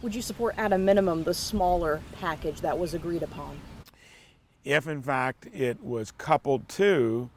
Would 0.02 0.14
you 0.14 0.22
support 0.22 0.56
at 0.58 0.74
a 0.74 0.78
minimum 0.78 1.24
the 1.24 1.34
smaller 1.34 2.02
package 2.20 2.62
that 2.62 2.78
was 2.78 2.94
agreed 2.94 3.24
upon? 3.24 3.60
If 4.64 4.88
in 4.88 5.02
fact 5.02 5.48
it 5.54 5.82
was 5.82 6.12
coupled 6.12 6.68
to 6.70 7.30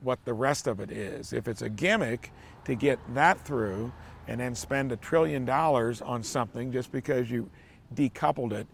what 0.00 0.24
the 0.24 0.32
rest 0.32 0.66
of 0.66 0.80
it 0.80 0.90
is. 0.90 1.32
If 1.32 1.48
it's 1.48 1.62
a 1.62 1.68
gimmick 1.68 2.32
to 2.64 2.74
get 2.74 2.98
that 3.14 3.40
through 3.44 3.92
and 4.26 4.40
then 4.40 4.54
spend 4.54 4.92
a 4.92 4.96
trillion 4.96 5.44
dollars 5.44 6.00
on 6.02 6.22
something 6.22 6.72
just 6.72 6.92
because 6.92 7.30
you 7.30 7.50
decoupled 7.94 8.52
it, 8.52 8.66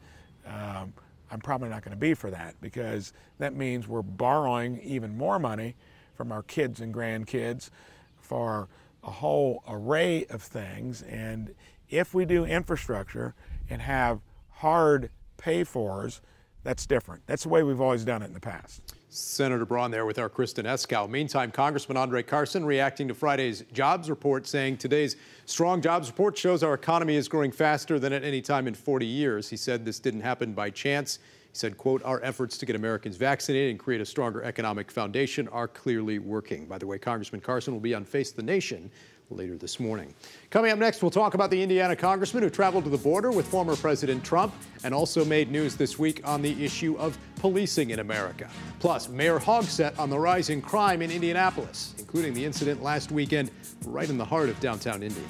um, 0.47 0.93
I'm 1.31 1.41
probably 1.41 1.69
not 1.69 1.83
going 1.83 1.97
to 1.97 2.01
be 2.01 2.15
for 2.15 2.31
that 2.31 2.55
because 2.61 3.13
that 3.39 3.55
means 3.55 3.89
we're 3.89 4.03
borrowing 4.03 4.81
even 4.83 5.17
more 5.17 5.39
money 5.39 5.75
from 6.15 6.33
our 6.33 6.43
kids 6.43 6.81
and 6.81 6.95
grandkids 6.95 7.71
for 8.17 8.69
a 9.03 9.11
whole 9.11 9.63
array 9.69 10.25
of 10.31 10.43
things. 10.43 11.03
And 11.03 11.55
if 11.91 12.15
we 12.15 12.25
do 12.25 12.45
infrastructure 12.45 13.35
and 13.69 13.83
have 13.83 14.21
hard 14.51 15.11
pay 15.37 15.65
fors, 15.65 16.21
that's 16.63 16.87
different. 16.87 17.23
That's 17.27 17.43
the 17.43 17.51
way 17.51 17.63
we've 17.63 17.81
always 17.81 18.05
done 18.05 18.23
it 18.23 18.27
in 18.27 18.33
the 18.33 18.41
past. 18.41 18.95
Senator 19.11 19.65
Braun 19.65 19.93
there 19.93 20.07
with 20.07 20.19
our 20.19 20.29
Kristen 20.29 20.67
Eskow. 20.67 21.09
Meantime, 21.09 21.53
Congressman 21.53 21.97
Andre 21.97 22.23
Carson 22.23 22.65
reacting 22.65 23.07
to 23.07 23.15
Friday's 23.15 23.63
jobs 23.73 24.11
report, 24.11 24.45
saying 24.45 24.79
today's 24.79 25.15
strong 25.47 25.81
jobs 25.81 26.09
report 26.09 26.37
shows 26.37 26.65
our 26.65 26.75
economy 26.75 27.15
is 27.15 27.29
growing 27.29 27.53
faster 27.53 28.01
than 28.01 28.13
at 28.13 28.25
any 28.25 28.41
time 28.41 28.67
in 28.67 28.75
40 28.75 29.07
years. 29.07 29.49
He 29.49 29.57
said 29.57 29.85
this 29.85 30.01
didn't 30.01 30.23
happen 30.23 30.53
by 30.53 30.71
chance. 30.71 31.21
He 31.55 31.59
said, 31.59 31.79
quote, 31.79 32.03
our 32.03 32.21
efforts 32.25 32.59
to 32.59 32.67
get 32.67 32.75
Americans 32.75 33.17
vaccinated 33.17 33.71
and 33.71 33.79
create 33.79 34.01
a 34.01 34.05
stronger 34.05 34.43
economic 34.43 34.91
foundation 34.91 35.47
are 35.49 35.69
clearly 35.69 36.19
working. 36.19 36.67
By 36.67 36.79
the 36.79 36.87
way, 36.89 36.99
Congressman 36.99 37.43
Carson 37.43 37.73
will 37.73 37.81
be 37.81 37.95
on 37.95 38.05
Face 38.05 38.33
the 38.33 38.43
Nation 38.43 38.91
later 39.31 39.57
this 39.57 39.79
morning. 39.79 40.13
Coming 40.51 40.73
up 40.73 40.81
next, 40.81 41.01
we'll 41.01 41.13
talk 41.13 41.35
about 41.35 41.53
the 41.53 41.63
Indiana 41.63 41.95
congressman 41.95 42.43
who 42.43 42.51
traveled 42.51 42.83
to 42.85 42.91
the 42.91 42.99
border 42.99 43.31
with 43.31 43.47
former 43.47 43.77
President 43.77 44.25
Trump 44.25 44.53
and 44.83 44.93
also 44.93 45.25
made 45.25 45.49
news 45.49 45.77
this 45.77 45.97
week 45.97 46.21
on 46.27 46.43
the 46.43 46.65
issue 46.65 46.97
of 46.99 47.17
policing 47.37 47.91
in 47.91 48.01
America. 48.01 48.51
Plus, 48.81 49.09
Mayor 49.09 49.39
Hogsett 49.39 49.97
on 49.97 50.11
the 50.11 50.19
rising 50.19 50.61
crime 50.61 51.03
in 51.03 51.13
Indianapolis, 51.13 51.95
including 52.01 52.35
the 52.35 52.45
incident 52.45 52.83
last 52.83 53.13
weekend 53.13 53.53
right 53.87 54.11
in 54.11 54.19
the 54.19 54.25
heart 54.25 54.49
of 54.49 54.59
downtown 54.59 55.05
Indy. 55.05 55.23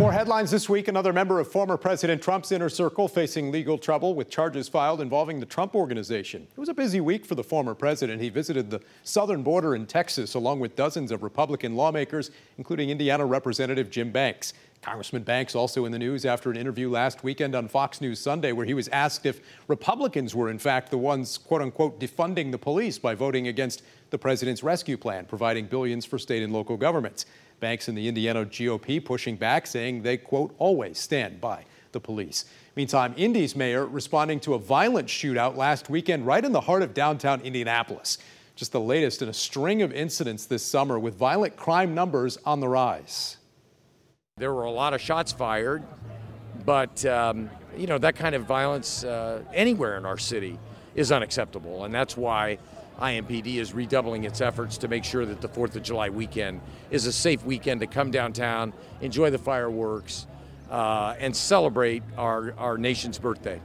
More 0.00 0.12
headlines 0.12 0.50
this 0.50 0.66
week. 0.66 0.88
Another 0.88 1.12
member 1.12 1.40
of 1.40 1.52
former 1.52 1.76
President 1.76 2.22
Trump's 2.22 2.52
inner 2.52 2.70
circle 2.70 3.06
facing 3.06 3.52
legal 3.52 3.76
trouble 3.76 4.14
with 4.14 4.30
charges 4.30 4.66
filed 4.66 5.02
involving 5.02 5.40
the 5.40 5.44
Trump 5.44 5.74
Organization. 5.74 6.48
It 6.50 6.58
was 6.58 6.70
a 6.70 6.74
busy 6.74 7.02
week 7.02 7.26
for 7.26 7.34
the 7.34 7.44
former 7.44 7.74
president. 7.74 8.22
He 8.22 8.30
visited 8.30 8.70
the 8.70 8.80
southern 9.04 9.42
border 9.42 9.74
in 9.74 9.84
Texas 9.84 10.32
along 10.32 10.58
with 10.58 10.74
dozens 10.74 11.12
of 11.12 11.22
Republican 11.22 11.76
lawmakers, 11.76 12.30
including 12.56 12.88
Indiana 12.88 13.26
Representative 13.26 13.90
Jim 13.90 14.10
Banks. 14.10 14.54
Congressman 14.80 15.22
Banks 15.22 15.54
also 15.54 15.84
in 15.84 15.92
the 15.92 15.98
news 15.98 16.24
after 16.24 16.50
an 16.50 16.56
interview 16.56 16.88
last 16.88 17.22
weekend 17.22 17.54
on 17.54 17.68
Fox 17.68 18.00
News 18.00 18.18
Sunday 18.18 18.52
where 18.52 18.64
he 18.64 18.72
was 18.72 18.88
asked 18.88 19.26
if 19.26 19.42
Republicans 19.68 20.34
were 20.34 20.48
in 20.48 20.58
fact 20.58 20.90
the 20.90 20.96
ones, 20.96 21.36
quote 21.36 21.60
unquote, 21.60 22.00
defunding 22.00 22.50
the 22.50 22.58
police 22.58 22.98
by 22.98 23.14
voting 23.14 23.48
against 23.48 23.82
the 24.08 24.16
president's 24.16 24.62
rescue 24.62 24.96
plan, 24.96 25.26
providing 25.26 25.66
billions 25.66 26.06
for 26.06 26.18
state 26.18 26.42
and 26.42 26.54
local 26.54 26.78
governments. 26.78 27.26
Banks 27.60 27.88
in 27.88 27.94
the 27.94 28.08
Indiana 28.08 28.44
GOP 28.44 29.04
pushing 29.04 29.36
back, 29.36 29.66
saying 29.66 30.02
they, 30.02 30.16
quote, 30.16 30.54
always 30.58 30.98
stand 30.98 31.40
by 31.40 31.64
the 31.92 32.00
police. 32.00 32.46
Meantime, 32.76 33.14
Indy's 33.16 33.54
mayor 33.54 33.86
responding 33.86 34.40
to 34.40 34.54
a 34.54 34.58
violent 34.58 35.08
shootout 35.08 35.56
last 35.56 35.90
weekend 35.90 36.26
right 36.26 36.44
in 36.44 36.52
the 36.52 36.60
heart 36.60 36.82
of 36.82 36.94
downtown 36.94 37.40
Indianapolis. 37.42 38.18
Just 38.56 38.72
the 38.72 38.80
latest 38.80 39.22
in 39.22 39.28
a 39.28 39.32
string 39.32 39.82
of 39.82 39.92
incidents 39.92 40.46
this 40.46 40.64
summer 40.64 40.98
with 40.98 41.14
violent 41.14 41.56
crime 41.56 41.94
numbers 41.94 42.38
on 42.44 42.60
the 42.60 42.68
rise. 42.68 43.36
There 44.36 44.52
were 44.54 44.64
a 44.64 44.70
lot 44.70 44.94
of 44.94 45.00
shots 45.00 45.32
fired, 45.32 45.82
but, 46.64 47.04
um, 47.04 47.50
you 47.76 47.86
know, 47.86 47.98
that 47.98 48.16
kind 48.16 48.34
of 48.34 48.44
violence 48.44 49.04
uh, 49.04 49.42
anywhere 49.52 49.96
in 49.96 50.06
our 50.06 50.18
city 50.18 50.58
is 50.94 51.12
unacceptable. 51.12 51.84
And 51.84 51.94
that's 51.94 52.16
why 52.16 52.58
IMPD 53.00 53.56
is 53.56 53.72
redoubling 53.72 54.24
its 54.24 54.40
efforts 54.40 54.76
to 54.78 54.88
make 54.88 55.04
sure 55.04 55.24
that 55.24 55.40
the 55.40 55.48
4th 55.48 55.76
of 55.76 55.82
July 55.82 56.10
weekend 56.10 56.60
is 56.90 57.06
a 57.06 57.12
safe 57.12 57.44
weekend 57.44 57.80
to 57.80 57.86
come 57.86 58.10
downtown, 58.10 58.72
enjoy 59.00 59.30
the 59.30 59.38
fireworks, 59.38 60.26
uh, 60.70 61.14
and 61.18 61.34
celebrate 61.34 62.02
our, 62.18 62.54
our 62.58 62.76
nation's 62.76 63.18
birthday. 63.18 63.60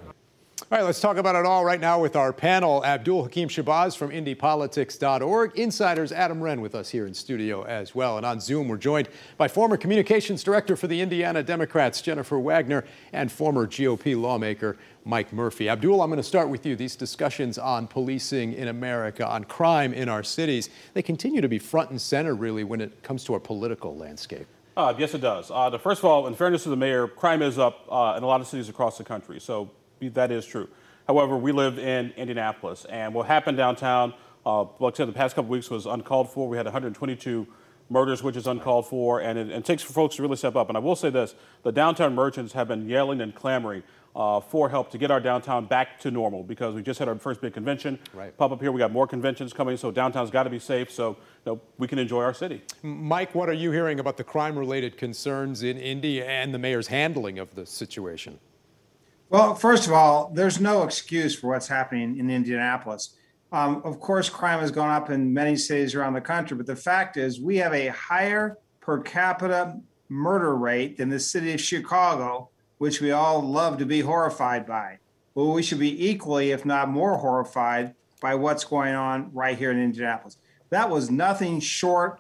All 0.75 0.81
right, 0.81 0.87
let's 0.87 0.99
talk 0.99 1.15
about 1.15 1.35
it 1.35 1.45
all 1.45 1.63
right 1.63 1.79
now 1.79 2.01
with 2.01 2.17
our 2.17 2.33
panel. 2.33 2.83
Abdul 2.83 3.23
Hakim 3.23 3.47
Shabazz 3.47 3.95
from 3.95 4.09
IndyPolitics.org. 4.09 5.57
Insiders 5.57 6.11
Adam 6.11 6.41
Wren 6.41 6.59
with 6.59 6.75
us 6.75 6.89
here 6.89 7.07
in 7.07 7.13
studio 7.13 7.63
as 7.63 7.95
well. 7.95 8.17
And 8.17 8.25
on 8.25 8.41
Zoom, 8.41 8.67
we're 8.67 8.75
joined 8.75 9.07
by 9.37 9.47
former 9.47 9.77
communications 9.77 10.43
director 10.43 10.75
for 10.75 10.87
the 10.87 10.99
Indiana 10.99 11.43
Democrats, 11.43 12.01
Jennifer 12.01 12.37
Wagner, 12.37 12.83
and 13.13 13.31
former 13.31 13.65
GOP 13.65 14.19
lawmaker 14.21 14.75
Mike 15.05 15.31
Murphy. 15.31 15.69
Abdul, 15.69 16.01
I'm 16.01 16.09
going 16.09 16.17
to 16.17 16.23
start 16.23 16.49
with 16.49 16.65
you. 16.65 16.75
These 16.75 16.97
discussions 16.97 17.57
on 17.57 17.87
policing 17.87 18.51
in 18.51 18.67
America, 18.67 19.25
on 19.25 19.45
crime 19.45 19.93
in 19.93 20.09
our 20.09 20.23
cities, 20.23 20.69
they 20.93 21.01
continue 21.01 21.39
to 21.39 21.47
be 21.47 21.57
front 21.57 21.91
and 21.91 22.01
center, 22.01 22.35
really, 22.35 22.65
when 22.65 22.81
it 22.81 23.01
comes 23.01 23.23
to 23.23 23.33
our 23.33 23.39
political 23.39 23.95
landscape. 23.95 24.47
Uh, 24.75 24.93
yes, 24.97 25.13
it 25.13 25.21
does. 25.21 25.49
Uh, 25.49 25.69
the, 25.69 25.79
first 25.79 25.99
of 25.99 26.03
all, 26.03 26.27
in 26.27 26.35
fairness 26.35 26.63
to 26.63 26.69
the 26.69 26.75
mayor, 26.75 27.07
crime 27.07 27.41
is 27.41 27.57
up 27.57 27.87
uh, 27.89 28.15
in 28.17 28.23
a 28.23 28.27
lot 28.27 28.41
of 28.41 28.47
cities 28.47 28.67
across 28.67 28.97
the 28.97 29.05
country. 29.05 29.39
So 29.39 29.71
that 30.01 30.31
is 30.31 30.45
true. 30.45 30.67
However, 31.07 31.37
we 31.37 31.51
live 31.51 31.77
in 31.77 32.11
Indianapolis, 32.17 32.85
and 32.85 33.13
what 33.13 33.27
happened 33.27 33.57
downtown, 33.57 34.13
uh, 34.45 34.63
like 34.79 34.95
I 34.95 34.97
said, 34.97 35.07
the 35.07 35.13
past 35.13 35.35
couple 35.35 35.49
weeks 35.51 35.69
was 35.69 35.85
uncalled 35.85 36.31
for. 36.31 36.47
We 36.47 36.57
had 36.57 36.65
122 36.65 37.47
murders, 37.89 38.23
which 38.23 38.35
is 38.35 38.47
uncalled 38.47 38.87
for, 38.87 39.21
and 39.21 39.37
it, 39.37 39.49
it, 39.49 39.65
takes 39.65 39.83
for 39.83 39.93
folks 39.93 40.15
to 40.15 40.21
really 40.21 40.35
step 40.35 40.55
up. 40.55 40.69
And 40.69 40.77
I 40.77 40.79
will 40.79 40.95
say 40.95 41.09
this 41.09 41.35
the 41.63 41.71
downtown 41.71 42.15
merchants 42.15 42.53
have 42.53 42.67
been 42.67 42.89
yelling 42.89 43.21
and 43.21 43.35
clamoring 43.35 43.83
uh, 44.15 44.39
for 44.39 44.69
help 44.69 44.89
to 44.91 44.97
get 44.97 45.11
our 45.11 45.19
downtown 45.19 45.65
back 45.65 45.99
to 45.99 46.09
normal 46.09 46.41
because 46.41 46.73
we 46.73 46.81
just 46.81 46.99
had 46.99 47.09
our 47.09 47.15
first 47.15 47.41
big 47.41 47.53
convention 47.53 47.99
right. 48.13 48.35
pop 48.37 48.51
up 48.51 48.61
here. 48.61 48.71
We 48.71 48.79
got 48.79 48.91
more 48.91 49.07
conventions 49.07 49.51
coming, 49.51 49.75
so 49.77 49.91
downtown's 49.91 50.31
got 50.31 50.43
to 50.43 50.49
be 50.49 50.59
safe 50.59 50.89
so 50.89 51.17
you 51.45 51.53
know, 51.53 51.61
we 51.77 51.87
can 51.87 51.99
enjoy 51.99 52.23
our 52.23 52.33
city. 52.33 52.63
Mike, 52.81 53.35
what 53.35 53.49
are 53.49 53.53
you 53.53 53.71
hearing 53.71 53.99
about 53.99 54.17
the 54.17 54.23
crime 54.23 54.57
related 54.57 54.97
concerns 54.97 55.63
in 55.63 55.77
Indy 55.77 56.23
and 56.23 56.53
the 56.53 56.59
mayor's 56.59 56.87
handling 56.87 57.39
of 57.39 57.53
the 57.55 57.65
situation? 57.65 58.39
Well, 59.29 59.55
first 59.55 59.87
of 59.87 59.93
all, 59.93 60.31
there's 60.33 60.59
no 60.59 60.83
excuse 60.83 61.35
for 61.35 61.47
what's 61.47 61.67
happening 61.67 62.17
in 62.17 62.29
Indianapolis. 62.29 63.15
Um, 63.51 63.81
of 63.83 63.99
course, 63.99 64.29
crime 64.29 64.59
has 64.59 64.71
gone 64.71 64.91
up 64.91 65.09
in 65.09 65.33
many 65.33 65.55
cities 65.55 65.95
around 65.95 66.13
the 66.13 66.21
country, 66.21 66.55
but 66.57 66.67
the 66.67 66.75
fact 66.75 67.17
is 67.17 67.39
we 67.39 67.57
have 67.57 67.73
a 67.73 67.87
higher 67.87 68.57
per 68.81 68.99
capita 69.01 69.79
murder 70.09 70.55
rate 70.55 70.97
than 70.97 71.09
the 71.09 71.19
city 71.19 71.53
of 71.53 71.61
Chicago, 71.61 72.49
which 72.77 73.01
we 73.01 73.11
all 73.11 73.41
love 73.41 73.77
to 73.79 73.85
be 73.85 74.01
horrified 74.01 74.65
by. 74.65 74.99
Well, 75.33 75.51
we 75.51 75.63
should 75.63 75.79
be 75.79 76.07
equally, 76.07 76.51
if 76.51 76.65
not 76.65 76.89
more, 76.89 77.17
horrified 77.17 77.95
by 78.21 78.35
what's 78.35 78.63
going 78.63 78.93
on 78.93 79.31
right 79.33 79.57
here 79.57 79.71
in 79.71 79.81
Indianapolis. 79.81 80.37
That 80.69 80.89
was 80.89 81.09
nothing 81.09 81.59
short 81.59 82.19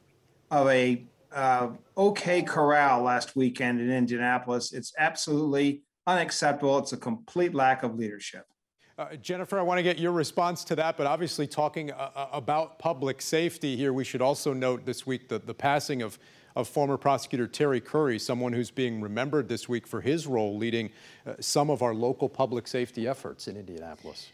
of 0.49 0.67
a 0.69 1.05
uh, 1.33 1.69
OK 1.97 2.41
Corral 2.43 3.03
last 3.03 3.35
weekend 3.35 3.79
in 3.79 3.91
Indianapolis. 3.91 4.73
It's 4.73 4.93
absolutely 4.97 5.81
unacceptable. 6.07 6.77
It's 6.79 6.93
a 6.93 6.97
complete 6.97 7.53
lack 7.53 7.83
of 7.83 7.95
leadership. 7.95 8.45
Uh, 8.97 9.15
Jennifer, 9.17 9.59
I 9.59 9.61
want 9.61 9.77
to 9.77 9.83
get 9.83 9.99
your 9.99 10.13
response 10.13 10.63
to 10.65 10.75
that, 10.77 10.95
but 10.95 11.05
obviously, 11.05 11.47
talking 11.47 11.91
uh, 11.91 12.11
uh, 12.15 12.27
about 12.31 12.79
public 12.79 13.21
safety 13.21 13.75
here, 13.75 13.91
we 13.91 14.05
should 14.05 14.21
also 14.21 14.53
note 14.53 14.85
this 14.85 15.05
week 15.05 15.27
the, 15.27 15.37
the 15.37 15.53
passing 15.53 16.01
of, 16.01 16.17
of 16.55 16.69
former 16.69 16.95
prosecutor 16.95 17.45
Terry 17.45 17.81
Curry, 17.81 18.17
someone 18.17 18.53
who's 18.53 18.71
being 18.71 19.01
remembered 19.01 19.49
this 19.49 19.67
week 19.67 19.85
for 19.85 19.99
his 19.99 20.27
role 20.27 20.57
leading 20.57 20.91
uh, 21.27 21.33
some 21.41 21.69
of 21.69 21.81
our 21.81 21.93
local 21.93 22.29
public 22.29 22.69
safety 22.69 23.05
efforts 23.05 23.49
in 23.49 23.57
Indianapolis. 23.57 24.29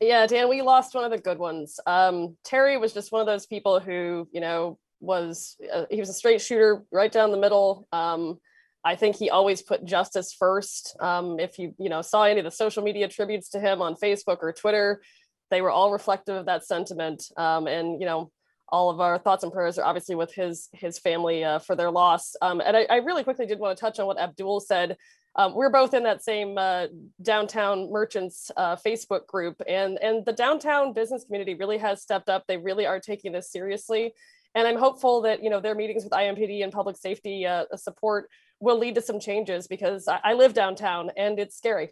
Yeah, 0.00 0.28
Dan, 0.28 0.48
we 0.48 0.62
lost 0.62 0.94
one 0.94 1.04
of 1.04 1.10
the 1.10 1.18
good 1.18 1.38
ones. 1.38 1.80
Um, 1.84 2.36
Terry 2.44 2.76
was 2.76 2.92
just 2.92 3.10
one 3.10 3.20
of 3.20 3.26
those 3.26 3.46
people 3.46 3.80
who, 3.80 4.28
you 4.30 4.40
know, 4.40 4.78
was 5.00 5.56
uh, 5.74 5.86
he 5.90 5.98
was 5.98 6.08
a 6.08 6.12
straight 6.12 6.40
shooter 6.40 6.84
right 6.92 7.10
down 7.10 7.32
the 7.32 7.36
middle. 7.36 7.88
Um, 7.92 8.38
I 8.84 8.96
think 8.96 9.16
he 9.16 9.30
always 9.30 9.62
put 9.62 9.84
justice 9.84 10.32
first. 10.32 10.96
Um, 11.00 11.38
if 11.38 11.58
you 11.58 11.74
you 11.78 11.88
know 11.88 12.02
saw 12.02 12.24
any 12.24 12.40
of 12.40 12.44
the 12.44 12.50
social 12.50 12.82
media 12.82 13.08
tributes 13.08 13.50
to 13.50 13.60
him 13.60 13.80
on 13.80 13.94
Facebook 13.94 14.38
or 14.40 14.52
Twitter, 14.52 15.02
they 15.50 15.62
were 15.62 15.70
all 15.70 15.92
reflective 15.92 16.36
of 16.36 16.46
that 16.46 16.66
sentiment. 16.66 17.24
Um, 17.36 17.66
and 17.66 18.00
you 18.00 18.06
know, 18.06 18.32
all 18.68 18.90
of 18.90 19.00
our 19.00 19.18
thoughts 19.18 19.44
and 19.44 19.52
prayers 19.52 19.78
are 19.78 19.84
obviously 19.84 20.14
with 20.14 20.32
his 20.34 20.68
his 20.72 20.98
family 20.98 21.44
uh, 21.44 21.60
for 21.60 21.76
their 21.76 21.90
loss. 21.90 22.34
Um, 22.42 22.60
and 22.60 22.76
I, 22.76 22.86
I, 22.90 22.96
really 22.96 23.22
quickly 23.22 23.46
did 23.46 23.58
want 23.58 23.76
to 23.76 23.80
touch 23.80 24.00
on 24.00 24.06
what 24.06 24.18
Abdul 24.18 24.60
said. 24.60 24.96
Um, 25.36 25.54
we're 25.54 25.70
both 25.70 25.94
in 25.94 26.02
that 26.02 26.22
same 26.22 26.58
uh, 26.58 26.86
downtown 27.22 27.90
merchants 27.90 28.50
uh, 28.56 28.76
Facebook 28.76 29.26
group, 29.26 29.62
and 29.68 29.98
and 30.02 30.24
the 30.24 30.32
downtown 30.32 30.92
business 30.92 31.24
community 31.24 31.54
really 31.54 31.78
has 31.78 32.02
stepped 32.02 32.28
up. 32.28 32.44
They 32.48 32.56
really 32.56 32.86
are 32.86 32.98
taking 32.98 33.32
this 33.32 33.50
seriously, 33.50 34.12
and 34.54 34.66
I'm 34.66 34.78
hopeful 34.78 35.22
that 35.22 35.42
you 35.42 35.50
know 35.50 35.60
their 35.60 35.74
meetings 35.74 36.04
with 36.04 36.12
IMPD 36.12 36.64
and 36.64 36.72
public 36.72 36.96
safety 36.96 37.46
uh, 37.46 37.64
support 37.76 38.28
will 38.62 38.78
lead 38.78 38.94
to 38.94 39.02
some 39.02 39.18
changes 39.18 39.66
because 39.66 40.08
I, 40.08 40.20
I 40.24 40.32
live 40.34 40.54
downtown 40.54 41.10
and 41.16 41.38
it's 41.38 41.56
scary. 41.56 41.90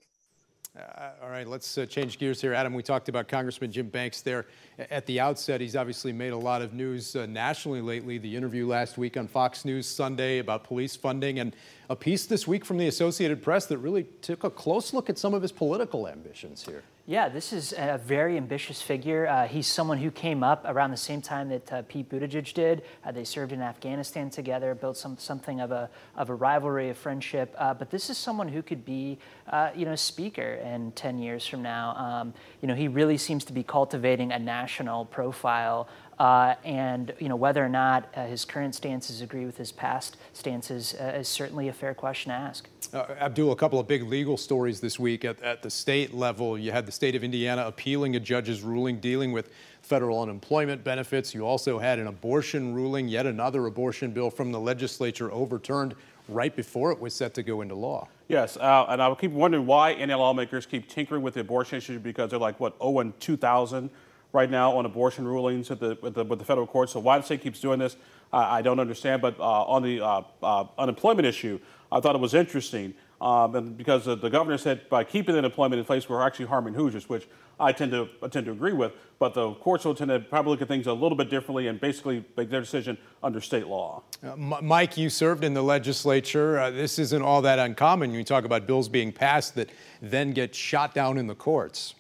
Uh, 0.79 1.11
all 1.21 1.31
right, 1.31 1.49
let's 1.49 1.77
uh, 1.79 1.85
change 1.85 2.17
gears 2.17 2.41
here. 2.41 2.55
Adam, 2.55 2.73
we 2.73 2.83
talked 2.83 3.09
about 3.09 3.27
Congressman 3.27 3.73
Jim 3.73 3.89
Banks 3.89 4.21
there 4.21 4.47
at 4.79 5.05
the 5.07 5.19
outset. 5.19 5.61
He's 5.61 5.75
obviously 5.75 6.13
made 6.13 6.33
a 6.33 6.37
lot 6.37 6.63
of 6.63 6.75
news 6.75 7.17
uh, 7.17 7.27
nationally 7.27 7.81
lately. 7.81 8.19
The 8.19 8.37
interview 8.37 8.69
last 8.69 8.97
week 8.97 9.17
on 9.17 9.27
Fox 9.27 9.65
News 9.65 9.89
Sunday 9.89 10.39
about 10.39 10.63
police 10.63 10.95
funding, 10.95 11.41
and 11.41 11.57
a 11.91 11.97
piece 11.97 12.25
this 12.25 12.47
week 12.47 12.65
from 12.65 12.79
the 12.79 12.87
Associated 12.87 13.43
Press 13.43 13.67
that 13.67 13.79
really 13.79 14.05
took 14.23 14.45
a 14.45 14.51
close 14.51 14.95
look 14.95 15.11
at 15.11 15.19
some 15.19 15.35
of 15.35 15.43
his 15.43 15.51
political 15.51 16.07
ambitions 16.07 16.65
here. 16.65 16.85
Yeah, 17.05 17.29
this 17.29 17.53
is 17.53 17.75
a 17.77 17.99
very 17.99 18.37
ambitious 18.37 18.81
figure. 18.81 19.27
Uh, 19.27 19.49
he's 19.49 19.67
someone 19.67 19.99
who 19.99 20.13
came 20.13 20.45
up 20.45 20.65
around 20.69 20.93
the 20.93 20.97
same 20.97 21.21
time 21.21 21.49
that 21.49 21.73
uh, 21.73 21.83
Pete 21.89 22.09
Buttigieg 22.09 22.55
did. 22.55 22.83
Uh, 23.05 23.11
they 23.11 23.25
served 23.25 23.51
in 23.51 23.61
Afghanistan 23.61 24.31
together, 24.31 24.73
built 24.77 24.97
some, 24.97 25.19
something 25.19 25.61
of 25.61 25.73
a, 25.73 25.91
of 26.15 26.31
a 26.31 26.35
rivalry, 26.35 26.91
of 26.91 26.97
friendship. 26.97 27.53
Uh, 27.59 27.75
but 27.75 27.91
this 27.91 28.09
is 28.09 28.17
someone 28.17 28.47
who 28.47 28.63
could 28.63 28.85
be, 28.85 29.19
uh, 29.49 29.71
you 29.75 29.85
know, 29.85 29.97
speaker 29.97 30.61
in 30.65 30.93
10 30.93 31.19
years 31.19 31.45
from 31.45 31.63
now. 31.63 31.97
Um, 31.97 32.35
you 32.63 32.69
know, 32.69 32.77
he 32.77 32.87
really 32.87 33.19
seems 33.19 33.45
to 33.47 33.53
be 33.53 33.65
cultivating 33.65 34.31
a 34.31 34.39
national 34.39 35.07
profile 35.07 35.89
uh, 36.21 36.55
and 36.65 37.15
you 37.19 37.31
know 37.31 37.35
whether 37.35 37.65
or 37.65 37.69
not 37.69 38.07
uh, 38.15 38.27
his 38.27 38.45
current 38.45 38.75
stances 38.75 39.23
agree 39.23 39.47
with 39.47 39.57
his 39.57 39.73
past 39.73 40.19
stances 40.35 40.95
uh, 41.01 41.05
is 41.17 41.27
certainly 41.27 41.69
a 41.69 41.73
fair 41.73 41.95
question 41.95 42.29
to 42.29 42.37
ask. 42.37 42.69
Uh, 42.93 43.07
Abdul, 43.19 43.53
a 43.53 43.57
couple 43.57 43.81
of 43.81 43.89
big 43.89 44.03
legal 44.03 44.37
stories 44.37 44.81
this 44.81 44.99
week 44.99 45.25
at, 45.25 45.41
at 45.43 45.63
the 45.63 45.71
state 45.71 46.13
level. 46.13 46.59
You 46.59 46.73
had 46.73 46.85
the 46.85 46.93
state 46.93 47.15
of 47.15 47.25
Indiana 47.25 47.67
appealing 47.67 48.17
a 48.17 48.21
judge's 48.21 48.63
ruling 48.63 49.01
dealing 49.01 49.33
with 49.33 49.51
federal 49.81 50.21
unemployment 50.21 50.85
benefits. 50.85 51.35
You 51.35 51.47
also 51.47 51.79
had 51.79 51.99
an 51.99 52.07
abortion 52.07 52.75
ruling, 52.75 53.09
yet 53.09 53.25
another 53.25 53.65
abortion 53.65 54.11
bill 54.11 54.31
from 54.31 54.53
the 54.53 54.61
legislature 54.61 55.33
overturned 55.33 55.95
right 56.29 56.55
before 56.55 56.93
it 56.93 57.01
was 57.01 57.15
set 57.15 57.33
to 57.35 57.43
go 57.43 57.63
into 57.63 57.75
law. 57.75 58.09
Yes, 58.29 58.59
uh, 58.59 58.87
and 58.91 59.01
I 59.01 59.13
keep 59.15 59.33
wondering 59.33 59.65
why 59.65 59.95
NL 59.95 60.19
lawmakers 60.19 60.67
keep 60.67 60.87
tinkering 60.87 61.23
with 61.23 61.35
the 61.35 61.41
abortion 61.41 61.79
issue 61.79 61.99
because 61.99 62.31
they're 62.31 62.39
like, 62.39 62.61
what, 62.61 62.77
0 62.79 62.99
and 63.01 63.19
2000 63.21 63.89
right 64.33 64.51
now 64.51 64.77
on 64.77 64.87
abortion 64.87 65.27
rulings 65.27 65.71
at 65.71 65.81
the, 65.81 65.99
with, 66.01 66.15
the, 66.15 66.25
with 66.25 66.39
the 66.39 66.45
federal 66.45 66.67
court. 66.67 66.91
So 66.91 67.01
why 67.01 67.19
the 67.19 67.25
state 67.25 67.43
keeps 67.43 67.61
doing 67.61 67.79
this, 67.79 67.97
uh, 68.33 68.37
I 68.37 68.63
don't 68.63 68.81
understand. 68.81 69.23
But 69.23 69.39
uh, 69.39 69.43
on 69.43 69.83
the 69.83 70.01
uh, 70.01 70.23
uh, 70.43 70.67
unemployment 70.79 71.27
issue, 71.27 71.59
I 71.91 72.01
thought 72.01 72.15
it 72.15 72.21
was 72.21 72.35
interesting 72.35 72.95
um, 73.21 73.75
because 73.75 74.05
the, 74.05 74.15
the 74.15 74.31
governor 74.31 74.57
said 74.57 74.89
by 74.89 75.05
keeping 75.05 75.33
the 75.35 75.39
unemployment 75.39 75.79
in 75.79 75.85
place, 75.85 76.09
we're 76.09 76.23
actually 76.23 76.47
harming 76.47 76.75
Hoosiers, 76.75 77.09
which 77.09 77.29
I 77.59 77.73
tend 77.73 77.93
to 77.93 78.09
I 78.23 78.29
tend 78.29 78.47
to 78.47 78.53
agree 78.53 78.73
with. 78.73 78.93
But 79.19 79.35
the 79.35 79.53
courts 79.53 79.85
will 79.85 79.95
tend 79.95 80.09
to 80.09 80.21
probably 80.21 80.53
look 80.53 80.63
at 80.63 80.69
things 80.69 80.87
a 80.87 80.93
little 80.95 81.17
bit 81.17 81.29
differently 81.29 81.67
and 81.67 81.79
basically 81.79 82.25
make 82.37 82.49
their 82.49 82.61
decision 82.61 82.97
under 83.23 83.41
state 83.41 83.67
law. 83.67 84.03
Uh, 84.25 84.37
Mike, 84.37 84.97
you 84.97 85.11
served 85.11 85.45
in 85.45 85.53
the 85.53 85.63
legislature. 85.63 86.59
Uh, 86.59 86.71
this 86.71 86.99
isn't 86.99 87.21
all 87.21 87.43
that 87.43 87.59
uncommon. 87.59 88.15
You 88.15 88.25
talk 88.25 88.45
about 88.45 88.67
bills 88.67 88.89
being 88.89 89.13
passed 89.13 89.55
that 89.57 89.69
then 90.01 90.33
get 90.33 90.55
shot 90.55 90.95
down 90.95 91.19
in 91.19 91.27
the 91.27 91.35
courts. 91.35 91.95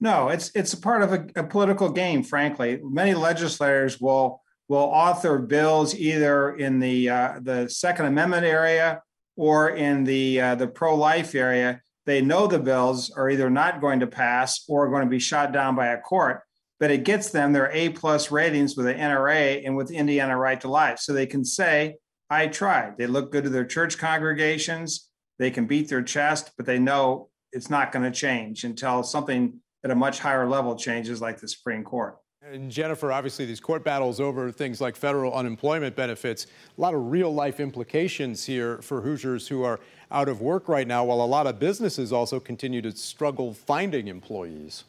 No, 0.00 0.28
it's 0.28 0.50
it's 0.54 0.74
a 0.74 0.80
part 0.80 1.02
of 1.02 1.12
a, 1.12 1.26
a 1.36 1.44
political 1.44 1.88
game. 1.88 2.22
Frankly, 2.22 2.80
many 2.82 3.14
legislators 3.14 4.00
will 4.00 4.42
will 4.68 4.78
author 4.78 5.38
bills 5.38 5.94
either 5.94 6.56
in 6.56 6.80
the 6.80 7.08
uh, 7.08 7.38
the 7.40 7.68
Second 7.68 8.06
Amendment 8.06 8.44
area 8.44 9.02
or 9.36 9.70
in 9.70 10.04
the 10.04 10.40
uh, 10.40 10.54
the 10.54 10.68
pro 10.68 10.94
life 10.94 11.34
area, 11.34 11.80
they 12.04 12.20
know 12.20 12.46
the 12.46 12.58
bills 12.58 13.10
are 13.10 13.30
either 13.30 13.48
not 13.48 13.80
going 13.80 14.00
to 14.00 14.06
pass 14.06 14.64
or 14.68 14.90
going 14.90 15.04
to 15.04 15.10
be 15.10 15.18
shot 15.18 15.52
down 15.52 15.74
by 15.74 15.88
a 15.88 16.00
court. 16.00 16.42
But 16.78 16.90
it 16.90 17.04
gets 17.04 17.30
them 17.30 17.54
their 17.54 17.70
A 17.72 17.88
plus 17.88 18.30
ratings 18.30 18.76
with 18.76 18.84
the 18.84 18.94
NRA 18.94 19.64
and 19.64 19.76
with 19.76 19.90
Indiana 19.90 20.36
Right 20.36 20.60
to 20.60 20.68
Life, 20.68 20.98
so 20.98 21.14
they 21.14 21.26
can 21.26 21.42
say, 21.42 21.96
"I 22.28 22.48
tried." 22.48 22.98
They 22.98 23.06
look 23.06 23.32
good 23.32 23.44
to 23.44 23.50
their 23.50 23.64
church 23.64 23.96
congregations. 23.96 25.08
They 25.38 25.50
can 25.50 25.66
beat 25.66 25.88
their 25.88 26.02
chest, 26.02 26.52
but 26.58 26.66
they 26.66 26.78
know 26.78 27.30
it's 27.52 27.70
not 27.70 27.92
going 27.92 28.04
to 28.04 28.10
change 28.10 28.64
until 28.64 29.02
something 29.02 29.60
at 29.86 29.92
a 29.92 29.94
much 29.94 30.18
higher 30.18 30.48
level 30.48 30.74
changes, 30.74 31.20
like 31.20 31.38
the 31.38 31.46
Supreme 31.46 31.84
Court. 31.84 32.18
And 32.42 32.70
Jennifer, 32.70 33.12
obviously, 33.12 33.46
these 33.46 33.60
court 33.60 33.84
battles 33.84 34.20
over 34.20 34.50
things 34.50 34.80
like 34.80 34.96
federal 34.96 35.32
unemployment 35.32 35.94
benefits, 35.94 36.46
a 36.76 36.80
lot 36.80 36.92
of 36.92 37.10
real 37.10 37.32
life 37.32 37.60
implications 37.60 38.44
here 38.44 38.78
for 38.82 39.00
Hoosiers 39.00 39.46
who 39.46 39.62
are 39.62 39.78
out 40.10 40.28
of 40.28 40.40
work 40.40 40.68
right 40.68 40.86
now, 40.86 41.04
while 41.04 41.20
a 41.20 41.26
lot 41.26 41.46
of 41.46 41.60
businesses 41.60 42.12
also 42.12 42.40
continue 42.40 42.82
to 42.82 42.90
struggle 42.96 43.54
finding 43.54 44.08
employees. 44.08 44.84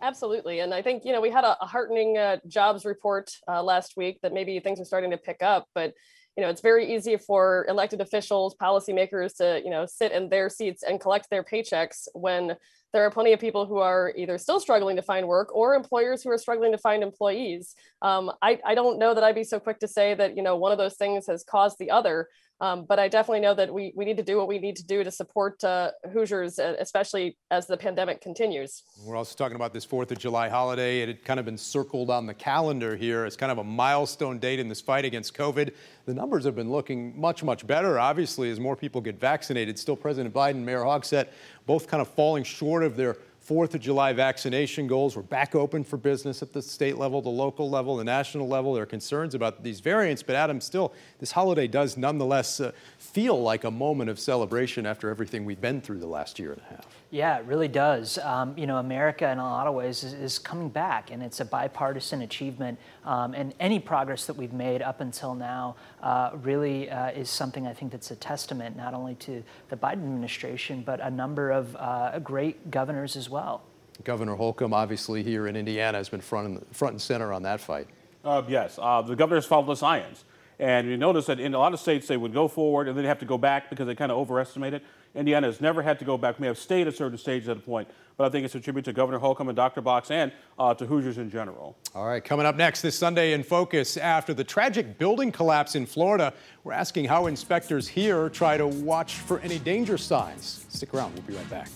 Absolutely. 0.00 0.60
And 0.60 0.72
I 0.72 0.82
think, 0.82 1.04
you 1.04 1.12
know, 1.12 1.20
we 1.20 1.30
had 1.30 1.44
a, 1.44 1.56
a 1.62 1.66
heartening 1.66 2.18
uh, 2.18 2.38
jobs 2.46 2.84
report 2.84 3.30
uh, 3.48 3.62
last 3.62 3.96
week 3.96 4.20
that 4.22 4.32
maybe 4.32 4.58
things 4.60 4.80
are 4.80 4.84
starting 4.84 5.10
to 5.10 5.18
pick 5.18 5.42
up, 5.42 5.66
but 5.74 5.94
you 6.36 6.42
know, 6.42 6.48
it's 6.48 6.62
very 6.62 6.94
easy 6.94 7.16
for 7.16 7.66
elected 7.68 8.00
officials, 8.00 8.54
policymakers 8.54 9.36
to, 9.36 9.60
you 9.62 9.70
know, 9.70 9.84
sit 9.86 10.12
in 10.12 10.28
their 10.28 10.48
seats 10.48 10.82
and 10.82 11.00
collect 11.00 11.28
their 11.30 11.44
paychecks 11.44 12.08
when 12.14 12.56
there 12.92 13.04
are 13.04 13.10
plenty 13.10 13.32
of 13.32 13.40
people 13.40 13.66
who 13.66 13.78
are 13.78 14.12
either 14.16 14.38
still 14.38 14.60
struggling 14.60 14.96
to 14.96 15.02
find 15.02 15.26
work 15.26 15.54
or 15.54 15.74
employers 15.74 16.22
who 16.22 16.30
are 16.30 16.38
struggling 16.38 16.72
to 16.72 16.78
find 16.78 17.02
employees. 17.02 17.74
Um, 18.02 18.32
I, 18.42 18.58
I 18.64 18.74
don't 18.74 18.98
know 18.98 19.14
that 19.14 19.24
I'd 19.24 19.34
be 19.34 19.44
so 19.44 19.58
quick 19.58 19.78
to 19.80 19.88
say 19.88 20.14
that, 20.14 20.36
you 20.36 20.42
know, 20.42 20.56
one 20.56 20.72
of 20.72 20.78
those 20.78 20.96
things 20.96 21.26
has 21.26 21.44
caused 21.44 21.78
the 21.78 21.90
other. 21.90 22.28
Um, 22.62 22.84
but 22.88 23.00
I 23.00 23.08
definitely 23.08 23.40
know 23.40 23.54
that 23.54 23.74
we, 23.74 23.92
we 23.96 24.04
need 24.04 24.16
to 24.18 24.22
do 24.22 24.36
what 24.36 24.46
we 24.46 24.60
need 24.60 24.76
to 24.76 24.86
do 24.86 25.02
to 25.02 25.10
support 25.10 25.62
uh, 25.64 25.90
Hoosiers, 26.12 26.60
uh, 26.60 26.76
especially 26.78 27.36
as 27.50 27.66
the 27.66 27.76
pandemic 27.76 28.20
continues. 28.20 28.84
We're 29.04 29.16
also 29.16 29.34
talking 29.36 29.56
about 29.56 29.74
this 29.74 29.84
4th 29.84 30.12
of 30.12 30.18
July 30.18 30.48
holiday. 30.48 31.00
It 31.00 31.08
had 31.08 31.24
kind 31.24 31.40
of 31.40 31.44
been 31.44 31.58
circled 31.58 32.08
on 32.08 32.24
the 32.24 32.34
calendar 32.34 32.94
here 32.94 33.24
as 33.24 33.36
kind 33.36 33.50
of 33.50 33.58
a 33.58 33.64
milestone 33.64 34.38
date 34.38 34.60
in 34.60 34.68
this 34.68 34.80
fight 34.80 35.04
against 35.04 35.36
COVID. 35.36 35.74
The 36.06 36.14
numbers 36.14 36.44
have 36.44 36.54
been 36.54 36.70
looking 36.70 37.20
much, 37.20 37.42
much 37.42 37.66
better, 37.66 37.98
obviously, 37.98 38.48
as 38.48 38.60
more 38.60 38.76
people 38.76 39.00
get 39.00 39.18
vaccinated. 39.18 39.76
Still, 39.76 39.96
President 39.96 40.32
Biden, 40.32 40.62
Mayor 40.62 40.84
Hogsett, 40.84 41.30
both 41.66 41.88
kind 41.88 42.00
of 42.00 42.06
falling 42.06 42.44
short 42.44 42.84
of 42.84 42.96
their 42.96 43.16
Fourth 43.52 43.74
of 43.74 43.82
July 43.82 44.14
vaccination 44.14 44.86
goals. 44.86 45.14
We're 45.14 45.20
back 45.20 45.54
open 45.54 45.84
for 45.84 45.98
business 45.98 46.40
at 46.40 46.54
the 46.54 46.62
state 46.62 46.96
level, 46.96 47.20
the 47.20 47.28
local 47.28 47.68
level, 47.68 47.98
the 47.98 48.02
national 48.02 48.48
level. 48.48 48.72
There 48.72 48.84
are 48.84 48.86
concerns 48.86 49.34
about 49.34 49.62
these 49.62 49.80
variants, 49.80 50.22
but 50.22 50.36
Adam, 50.36 50.58
still, 50.58 50.94
this 51.18 51.32
holiday 51.32 51.66
does 51.66 51.98
nonetheless 51.98 52.60
uh, 52.60 52.72
feel 52.96 53.42
like 53.42 53.64
a 53.64 53.70
moment 53.70 54.08
of 54.08 54.18
celebration 54.18 54.86
after 54.86 55.10
everything 55.10 55.44
we've 55.44 55.60
been 55.60 55.82
through 55.82 55.98
the 55.98 56.06
last 56.06 56.38
year 56.38 56.52
and 56.52 56.62
a 56.62 56.70
half. 56.70 57.01
Yeah, 57.12 57.36
it 57.36 57.44
really 57.44 57.68
does. 57.68 58.16
Um, 58.16 58.56
you 58.56 58.66
know, 58.66 58.78
America 58.78 59.30
in 59.30 59.36
a 59.36 59.44
lot 59.44 59.66
of 59.66 59.74
ways 59.74 60.02
is, 60.02 60.14
is 60.14 60.38
coming 60.38 60.70
back, 60.70 61.10
and 61.10 61.22
it's 61.22 61.40
a 61.40 61.44
bipartisan 61.44 62.22
achievement. 62.22 62.78
Um, 63.04 63.34
and 63.34 63.52
any 63.60 63.78
progress 63.80 64.24
that 64.24 64.34
we've 64.34 64.54
made 64.54 64.80
up 64.80 65.02
until 65.02 65.34
now 65.34 65.76
uh, 66.02 66.30
really 66.40 66.88
uh, 66.88 67.10
is 67.10 67.28
something 67.28 67.66
I 67.66 67.74
think 67.74 67.92
that's 67.92 68.10
a 68.12 68.16
testament 68.16 68.78
not 68.78 68.94
only 68.94 69.14
to 69.16 69.44
the 69.68 69.76
Biden 69.76 70.04
administration, 70.04 70.82
but 70.86 71.00
a 71.00 71.10
number 71.10 71.50
of 71.50 71.76
uh, 71.78 72.18
great 72.20 72.70
governors 72.70 73.14
as 73.14 73.28
well. 73.28 73.62
Governor 74.04 74.34
Holcomb, 74.34 74.72
obviously 74.72 75.22
here 75.22 75.48
in 75.48 75.54
Indiana, 75.54 75.98
has 75.98 76.08
been 76.08 76.22
front 76.22 76.46
and, 76.48 76.66
front 76.74 76.92
and 76.92 77.00
center 77.02 77.30
on 77.30 77.42
that 77.42 77.60
fight. 77.60 77.88
Uh, 78.24 78.40
yes, 78.48 78.78
uh, 78.80 79.02
the 79.02 79.14
governor's 79.14 79.44
followed 79.44 79.66
the 79.66 79.74
science. 79.74 80.24
And 80.58 80.88
you 80.88 80.96
notice 80.96 81.26
that 81.26 81.40
in 81.40 81.52
a 81.52 81.58
lot 81.58 81.74
of 81.74 81.80
states, 81.80 82.06
they 82.06 82.16
would 82.16 82.32
go 82.32 82.48
forward 82.48 82.88
and 82.88 82.96
then 82.96 83.04
have 83.04 83.18
to 83.18 83.26
go 83.26 83.36
back 83.36 83.68
because 83.68 83.86
they 83.86 83.94
kind 83.94 84.12
of 84.12 84.16
overestimate 84.16 84.72
it. 84.72 84.82
Indiana 85.14 85.46
has 85.46 85.60
never 85.60 85.82
had 85.82 85.98
to 85.98 86.04
go 86.04 86.16
back. 86.16 86.38
We 86.38 86.42
may 86.42 86.46
have 86.48 86.58
stayed 86.58 86.86
at 86.86 86.96
certain 86.96 87.18
stages 87.18 87.48
at 87.48 87.56
a 87.56 87.60
point, 87.60 87.88
but 88.16 88.24
I 88.24 88.30
think 88.30 88.44
it's 88.44 88.54
a 88.54 88.60
tribute 88.60 88.84
to 88.86 88.92
Governor 88.92 89.18
Holcomb 89.18 89.48
and 89.48 89.56
Dr. 89.56 89.80
Box 89.80 90.10
and 90.10 90.32
uh, 90.58 90.74
to 90.74 90.86
Hoosiers 90.86 91.18
in 91.18 91.30
general. 91.30 91.76
All 91.94 92.06
right, 92.06 92.24
coming 92.24 92.46
up 92.46 92.56
next 92.56 92.82
this 92.82 92.98
Sunday 92.98 93.32
in 93.32 93.42
Focus, 93.42 93.96
after 93.96 94.32
the 94.32 94.44
tragic 94.44 94.98
building 94.98 95.30
collapse 95.30 95.74
in 95.74 95.86
Florida, 95.86 96.32
we're 96.64 96.72
asking 96.72 97.04
how 97.04 97.26
inspectors 97.26 97.86
here 97.88 98.28
try 98.30 98.56
to 98.56 98.66
watch 98.66 99.14
for 99.16 99.40
any 99.40 99.58
danger 99.58 99.98
signs. 99.98 100.64
Stick 100.68 100.94
around, 100.94 101.12
we'll 101.14 101.22
be 101.22 101.34
right 101.34 101.50
back. 101.50 101.68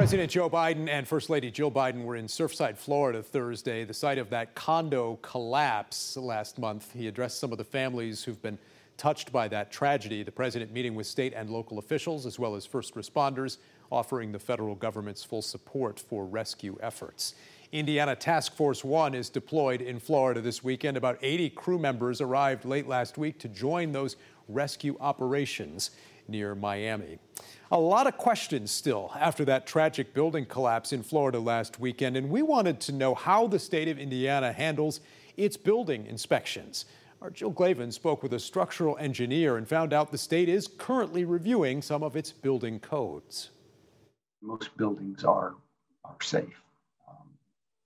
President 0.00 0.30
Joe 0.30 0.48
Biden 0.48 0.88
and 0.88 1.06
First 1.06 1.28
Lady 1.28 1.50
Jill 1.50 1.70
Biden 1.70 2.04
were 2.04 2.16
in 2.16 2.24
Surfside, 2.24 2.78
Florida 2.78 3.22
Thursday, 3.22 3.84
the 3.84 3.92
site 3.92 4.16
of 4.16 4.30
that 4.30 4.54
condo 4.54 5.18
collapse 5.20 6.16
last 6.16 6.58
month. 6.58 6.90
He 6.94 7.06
addressed 7.06 7.38
some 7.38 7.52
of 7.52 7.58
the 7.58 7.64
families 7.64 8.24
who've 8.24 8.40
been 8.40 8.58
touched 8.96 9.30
by 9.30 9.46
that 9.48 9.70
tragedy. 9.70 10.22
The 10.22 10.32
president 10.32 10.72
meeting 10.72 10.94
with 10.94 11.06
state 11.06 11.34
and 11.36 11.50
local 11.50 11.78
officials 11.78 12.24
as 12.24 12.38
well 12.38 12.54
as 12.56 12.64
first 12.64 12.94
responders, 12.94 13.58
offering 13.92 14.32
the 14.32 14.38
federal 14.38 14.74
government's 14.74 15.22
full 15.22 15.42
support 15.42 16.00
for 16.00 16.24
rescue 16.24 16.78
efforts. 16.82 17.34
Indiana 17.70 18.16
Task 18.16 18.56
Force 18.56 18.82
One 18.82 19.14
is 19.14 19.28
deployed 19.28 19.82
in 19.82 20.00
Florida 20.00 20.40
this 20.40 20.64
weekend. 20.64 20.96
About 20.96 21.18
80 21.20 21.50
crew 21.50 21.78
members 21.78 22.22
arrived 22.22 22.64
late 22.64 22.88
last 22.88 23.18
week 23.18 23.38
to 23.40 23.48
join 23.48 23.92
those 23.92 24.16
rescue 24.48 24.96
operations 24.98 25.90
near 26.30 26.54
Miami. 26.54 27.18
A 27.72 27.78
lot 27.78 28.06
of 28.06 28.16
questions 28.16 28.70
still 28.70 29.12
after 29.18 29.44
that 29.44 29.66
tragic 29.66 30.12
building 30.12 30.44
collapse 30.46 30.92
in 30.92 31.02
Florida 31.02 31.38
last 31.38 31.78
weekend, 31.78 32.16
and 32.16 32.30
we 32.30 32.42
wanted 32.42 32.80
to 32.80 32.92
know 32.92 33.14
how 33.14 33.46
the 33.46 33.58
state 33.58 33.88
of 33.88 33.98
Indiana 33.98 34.52
handles 34.52 35.00
its 35.36 35.56
building 35.56 36.06
inspections. 36.06 36.84
Our 37.22 37.30
Jill 37.30 37.52
Glavin 37.52 37.92
spoke 37.92 38.22
with 38.22 38.32
a 38.32 38.40
structural 38.40 38.96
engineer 38.98 39.56
and 39.56 39.68
found 39.68 39.92
out 39.92 40.10
the 40.10 40.18
state 40.18 40.48
is 40.48 40.66
currently 40.66 41.24
reviewing 41.24 41.82
some 41.82 42.02
of 42.02 42.16
its 42.16 42.32
building 42.32 42.80
codes. 42.80 43.50
Most 44.42 44.74
buildings 44.76 45.22
are, 45.22 45.54
are 46.04 46.16
safe. 46.22 46.62
Um, 47.06 47.28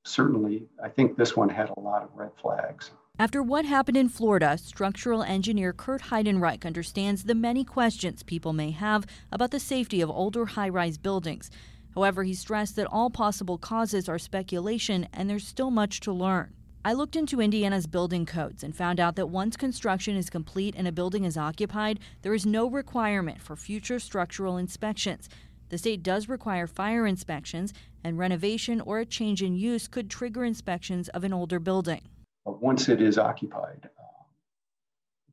certainly, 0.04 0.68
I 0.82 0.88
think 0.88 1.16
this 1.16 1.36
one 1.36 1.48
had 1.48 1.70
a 1.76 1.80
lot 1.80 2.04
of 2.04 2.10
red 2.14 2.30
flags. 2.40 2.92
After 3.16 3.44
what 3.44 3.64
happened 3.64 3.96
in 3.96 4.08
Florida, 4.08 4.58
structural 4.58 5.22
engineer 5.22 5.72
Kurt 5.72 6.02
Heidenreich 6.02 6.66
understands 6.66 7.22
the 7.22 7.34
many 7.36 7.62
questions 7.62 8.24
people 8.24 8.52
may 8.52 8.72
have 8.72 9.06
about 9.30 9.52
the 9.52 9.60
safety 9.60 10.00
of 10.00 10.10
older 10.10 10.46
high 10.46 10.68
rise 10.68 10.98
buildings. 10.98 11.48
However, 11.94 12.24
he 12.24 12.34
stressed 12.34 12.74
that 12.74 12.88
all 12.88 13.10
possible 13.10 13.56
causes 13.56 14.08
are 14.08 14.18
speculation 14.18 15.06
and 15.12 15.30
there's 15.30 15.46
still 15.46 15.70
much 15.70 16.00
to 16.00 16.12
learn. 16.12 16.54
I 16.84 16.92
looked 16.92 17.14
into 17.14 17.40
Indiana's 17.40 17.86
building 17.86 18.26
codes 18.26 18.64
and 18.64 18.74
found 18.74 18.98
out 18.98 19.14
that 19.14 19.28
once 19.28 19.56
construction 19.56 20.16
is 20.16 20.28
complete 20.28 20.74
and 20.76 20.88
a 20.88 20.92
building 20.92 21.22
is 21.22 21.36
occupied, 21.36 22.00
there 22.22 22.34
is 22.34 22.44
no 22.44 22.68
requirement 22.68 23.40
for 23.40 23.54
future 23.54 24.00
structural 24.00 24.56
inspections. 24.56 25.28
The 25.68 25.78
state 25.78 26.02
does 26.02 26.28
require 26.28 26.66
fire 26.66 27.06
inspections, 27.06 27.72
and 28.02 28.18
renovation 28.18 28.80
or 28.80 28.98
a 28.98 29.06
change 29.06 29.40
in 29.40 29.54
use 29.54 29.86
could 29.86 30.10
trigger 30.10 30.44
inspections 30.44 31.08
of 31.10 31.22
an 31.22 31.32
older 31.32 31.60
building. 31.60 32.02
But 32.44 32.60
once 32.60 32.88
it 32.88 33.00
is 33.00 33.18
occupied, 33.18 33.88
uh, 33.98 34.22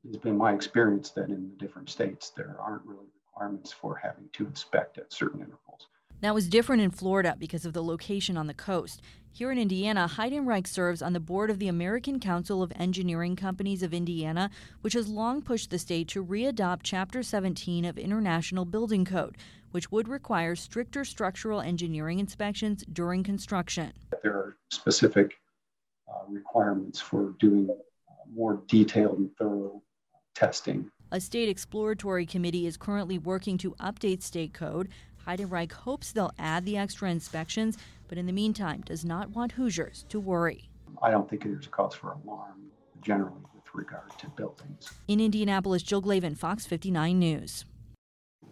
it's 0.04 0.18
been 0.18 0.38
my 0.38 0.54
experience 0.54 1.12
that 1.12 1.30
in 1.30 1.50
the 1.50 1.56
different 1.58 1.90
states, 1.90 2.32
there 2.36 2.56
aren't 2.60 2.86
really 2.86 3.08
requirements 3.16 3.72
for 3.72 3.96
having 3.96 4.30
to 4.34 4.46
inspect 4.46 4.98
at 4.98 5.12
certain 5.12 5.40
intervals. 5.42 5.88
That 6.22 6.36
was 6.36 6.48
different 6.48 6.84
in 6.84 6.92
Florida 6.92 7.36
because 7.38 7.66
of 7.66 7.74
the 7.74 7.84
location 7.84 8.38
on 8.38 8.46
the 8.46 8.54
coast. 8.54 9.02
Here 9.34 9.52
in 9.52 9.58
Indiana, 9.58 10.08
Heidenreich 10.08 10.68
serves 10.68 11.02
on 11.02 11.14
the 11.14 11.20
board 11.20 11.50
of 11.50 11.58
the 11.58 11.68
American 11.68 12.20
Council 12.20 12.62
of 12.62 12.72
Engineering 12.76 13.36
Companies 13.36 13.82
of 13.82 13.94
Indiana, 13.94 14.52
which 14.82 14.94
has 14.94 15.08
long 15.08 15.42
pushed 15.42 15.72
the 15.72 15.80
state 15.80 16.08
to 16.10 16.24
readopt 16.24 16.82
Chapter 16.84 17.24
17 17.24 17.86
of 17.86 17.98
International 17.98 18.66
Building 18.66 19.04
Code, 19.04 19.36
which 19.72 19.92
would 19.92 20.08
require 20.08 20.56
stricter 20.56 21.04
structural 21.04 21.60
engineering 21.60 22.20
inspections 22.20 22.84
during 22.92 23.24
construction. 23.24 23.92
There 24.22 24.34
are 24.34 24.58
specific 24.70 25.40
uh, 26.12 26.24
requirements 26.28 27.00
for 27.00 27.36
doing 27.40 27.70
uh, 27.70 28.14
more 28.34 28.64
detailed 28.68 29.20
and 29.20 29.30
thorough 29.38 29.82
testing. 30.36 30.90
A 31.12 31.20
state 31.20 31.50
exploratory 31.50 32.26
committee 32.26 32.66
is 32.66 32.78
currently 32.78 33.18
working 33.18 33.58
to 33.60 33.72
update 33.80 34.22
state 34.22 34.54
code. 34.54 34.90
Heidenreich 35.28 35.72
hopes 35.72 36.12
they'll 36.12 36.34
add 36.40 36.66
the 36.66 36.78
extra 36.78 37.10
inspections, 37.10 37.78
but 38.08 38.18
in 38.18 38.26
the 38.26 38.34
meantime 38.34 38.82
does 38.82 39.06
not 39.06 39.30
want 39.32 39.54
Hoosiers 39.54 40.06
to 40.10 40.20
worry. 40.20 40.70
I 41.02 41.12
don't 41.12 41.30
think 41.30 41.44
there's 41.44 41.66
a 41.66 41.70
cause 41.70 41.94
for 41.94 42.18
alarm 42.24 42.72
generally 43.02 43.42
with 43.54 43.64
regard 43.74 44.18
to 44.20 44.28
buildings. 44.30 44.90
In 45.08 45.20
Indianapolis, 45.20 45.84
Jill 45.84 46.02
Glavin, 46.02 46.38
Fox 46.38 46.66
59 46.66 47.18
News. 47.20 47.66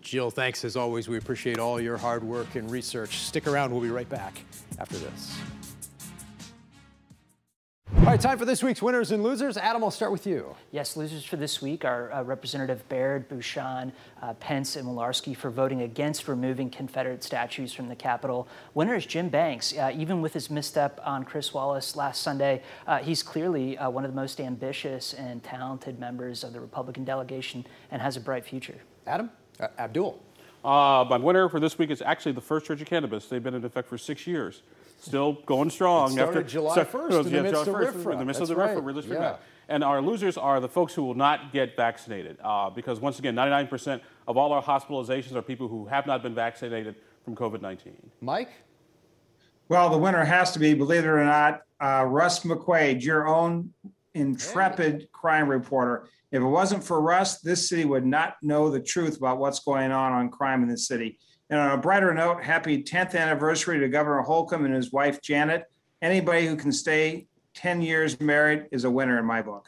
Jill, 0.01 0.31
thanks 0.31 0.63
as 0.63 0.75
always. 0.75 1.09
We 1.09 1.17
appreciate 1.17 1.59
all 1.59 1.79
your 1.79 1.97
hard 1.97 2.23
work 2.23 2.55
and 2.55 2.69
research. 2.71 3.19
Stick 3.19 3.47
around, 3.47 3.71
we'll 3.71 3.81
be 3.81 3.89
right 3.89 4.09
back 4.09 4.41
after 4.79 4.97
this. 4.97 5.37
All 8.09 8.13
right, 8.13 8.21
time 8.21 8.39
for 8.39 8.45
this 8.45 8.63
week's 8.63 8.81
winners 8.81 9.11
and 9.11 9.21
losers. 9.21 9.55
Adam, 9.55 9.83
I'll 9.83 9.91
start 9.91 10.11
with 10.11 10.25
you. 10.25 10.55
Yes, 10.71 10.97
losers 10.97 11.23
for 11.23 11.35
this 11.35 11.61
week 11.61 11.85
are 11.85 12.11
uh, 12.11 12.23
Representative 12.23 12.89
Baird, 12.89 13.29
Bucshon, 13.29 13.91
uh, 14.23 14.33
Pence, 14.33 14.77
and 14.77 14.87
Walorski 14.87 15.37
for 15.37 15.51
voting 15.51 15.83
against 15.83 16.27
removing 16.27 16.71
Confederate 16.71 17.23
statues 17.23 17.71
from 17.71 17.87
the 17.87 17.95
Capitol. 17.95 18.47
Winner 18.73 18.95
is 18.95 19.05
Jim 19.05 19.29
Banks. 19.29 19.77
Uh, 19.77 19.91
even 19.95 20.23
with 20.23 20.33
his 20.33 20.49
misstep 20.49 20.99
on 21.05 21.23
Chris 21.23 21.53
Wallace 21.53 21.95
last 21.95 22.23
Sunday, 22.23 22.63
uh, 22.87 22.97
he's 22.97 23.21
clearly 23.21 23.77
uh, 23.77 23.91
one 23.91 24.03
of 24.03 24.09
the 24.09 24.19
most 24.19 24.41
ambitious 24.41 25.13
and 25.13 25.43
talented 25.43 25.99
members 25.99 26.43
of 26.43 26.51
the 26.51 26.59
Republican 26.59 27.05
delegation 27.05 27.63
and 27.91 28.01
has 28.01 28.17
a 28.17 28.19
bright 28.19 28.43
future. 28.43 28.79
Adam? 29.05 29.29
Uh, 29.59 29.67
Abdul. 29.77 30.19
my 30.63 31.17
winner 31.17 31.47
for 31.47 31.59
this 31.59 31.77
week 31.77 31.91
is 31.91 32.01
actually 32.01 32.31
the 32.31 32.41
first 32.41 32.65
Church 32.65 32.81
of 32.81 32.87
Cannabis. 32.87 33.27
They've 33.27 33.43
been 33.43 33.53
in 33.53 33.63
effect 33.63 33.87
for 33.87 33.99
six 33.99 34.25
years 34.25 34.63
still 34.99 35.33
going 35.45 35.69
strong. 35.69 36.09
It 36.09 36.13
started 36.13 36.37
after 36.37 36.49
July 36.49 36.71
start, 36.73 36.91
1st 36.91 37.25
in 37.25 37.33
the 37.33 37.43
midst 37.43 37.67
of 37.67 37.75
RFRA. 37.75 38.13
In 38.13 38.19
the 38.19 38.25
midst 38.25 38.41
of 38.41 38.47
the 38.47 38.55
right. 38.55 38.77
RFRA, 38.77 38.85
really 38.85 39.07
yeah. 39.07 39.37
And 39.67 39.83
our 39.83 40.01
losers 40.01 40.35
are 40.35 40.59
the 40.59 40.67
folks 40.67 40.95
who 40.95 41.03
will 41.03 41.15
not 41.15 41.53
get 41.53 41.75
vaccinated 41.75 42.37
uh, 42.43 42.71
because, 42.71 42.99
once 42.99 43.19
again, 43.19 43.35
99% 43.35 44.01
of 44.27 44.35
all 44.35 44.51
our 44.51 44.63
hospitalizations 44.63 45.35
are 45.35 45.43
people 45.43 45.67
who 45.67 45.85
have 45.85 46.07
not 46.07 46.23
been 46.23 46.33
vaccinated 46.33 46.95
from 47.23 47.35
COVID 47.35 47.61
19. 47.61 47.93
Mike? 48.21 48.49
Well, 49.67 49.91
the 49.91 49.97
winner 49.97 50.25
has 50.25 50.51
to 50.53 50.59
be, 50.59 50.73
believe 50.73 51.03
it 51.03 51.07
or 51.07 51.23
not, 51.23 51.61
uh, 51.79 52.03
Russ 52.07 52.43
McQuaid, 52.43 53.03
your 53.03 53.27
own 53.27 53.71
intrepid 54.15 55.01
hey. 55.01 55.07
crime 55.11 55.47
reporter. 55.47 56.07
If 56.31 56.41
it 56.41 56.45
wasn't 56.45 56.83
for 56.83 56.99
Russ, 57.01 57.39
this 57.39 57.69
city 57.69 57.85
would 57.85 58.05
not 58.05 58.37
know 58.41 58.71
the 58.71 58.79
truth 58.79 59.17
about 59.17 59.37
what's 59.37 59.59
going 59.59 59.91
on 59.91 60.11
on 60.11 60.29
crime 60.29 60.63
in 60.63 60.69
the 60.69 60.77
city. 60.77 61.19
And 61.49 61.59
on 61.59 61.71
a 61.71 61.77
brighter 61.77 62.13
note, 62.13 62.43
happy 62.43 62.83
10th 62.83 63.15
anniversary 63.15 63.79
to 63.79 63.89
Governor 63.89 64.21
Holcomb 64.21 64.65
and 64.65 64.73
his 64.73 64.91
wife, 64.91 65.19
Janet. 65.21 65.65
Anybody 66.01 66.45
who 66.45 66.55
can 66.55 66.71
stay 66.71 67.27
10 67.55 67.81
years 67.81 68.19
married 68.19 68.67
is 68.71 68.83
a 68.83 68.91
winner 68.91 69.17
in 69.17 69.25
my 69.25 69.41
book. 69.41 69.67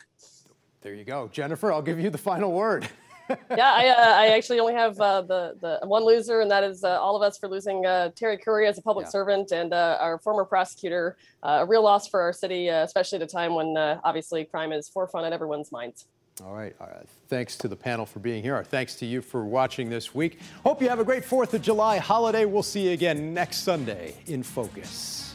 There 0.81 0.93
you 0.93 1.03
go. 1.03 1.27
Jennifer, 1.31 1.71
I'll 1.71 1.81
give 1.81 1.99
you 1.99 2.09
the 2.09 2.17
final 2.17 2.51
word. 2.51 2.87
yeah, 3.29 3.71
I, 3.73 3.87
uh, 3.87 4.15
I 4.15 4.27
actually 4.27 4.59
only 4.59 4.73
have 4.73 4.99
uh, 4.99 5.21
the, 5.21 5.55
the 5.59 5.87
one 5.87 6.05
loser, 6.05 6.41
and 6.41 6.51
that 6.51 6.63
is 6.63 6.83
uh, 6.83 7.01
all 7.01 7.15
of 7.15 7.21
us 7.21 7.37
for 7.37 7.47
losing 7.47 7.85
uh, 7.85 8.09
Terry 8.15 8.37
Curry 8.37 8.67
as 8.67 8.77
a 8.77 8.81
public 8.81 9.05
yeah. 9.05 9.11
servant 9.11 9.51
and 9.51 9.73
uh, 9.73 9.97
our 9.99 10.19
former 10.19 10.45
prosecutor. 10.45 11.17
Uh, 11.41 11.59
a 11.61 11.65
real 11.65 11.83
loss 11.83 12.07
for 12.07 12.21
our 12.21 12.33
city, 12.33 12.67
especially 12.67 13.17
at 13.17 13.21
a 13.23 13.27
time 13.27 13.55
when 13.55 13.75
obviously 14.03 14.45
crime 14.45 14.71
is 14.71 14.87
forefront 14.87 15.25
at 15.25 15.33
everyone's 15.33 15.71
minds. 15.71 16.05
All 16.43 16.53
right. 16.53 16.75
All 16.79 16.87
right. 16.87 17.05
Thanks 17.27 17.55
to 17.57 17.67
the 17.67 17.75
panel 17.75 18.05
for 18.05 18.19
being 18.19 18.41
here. 18.41 18.55
Our 18.55 18.63
thanks 18.63 18.95
to 18.95 19.05
you 19.05 19.21
for 19.21 19.45
watching 19.45 19.89
this 19.89 20.15
week. 20.15 20.39
Hope 20.63 20.81
you 20.81 20.89
have 20.89 20.99
a 20.99 21.03
great 21.03 21.23
4th 21.23 21.53
of 21.53 21.61
July 21.61 21.97
holiday. 21.97 22.45
We'll 22.45 22.63
see 22.63 22.87
you 22.87 22.91
again 22.91 23.33
next 23.33 23.57
Sunday 23.57 24.15
in 24.27 24.41
Focus. 24.43 25.30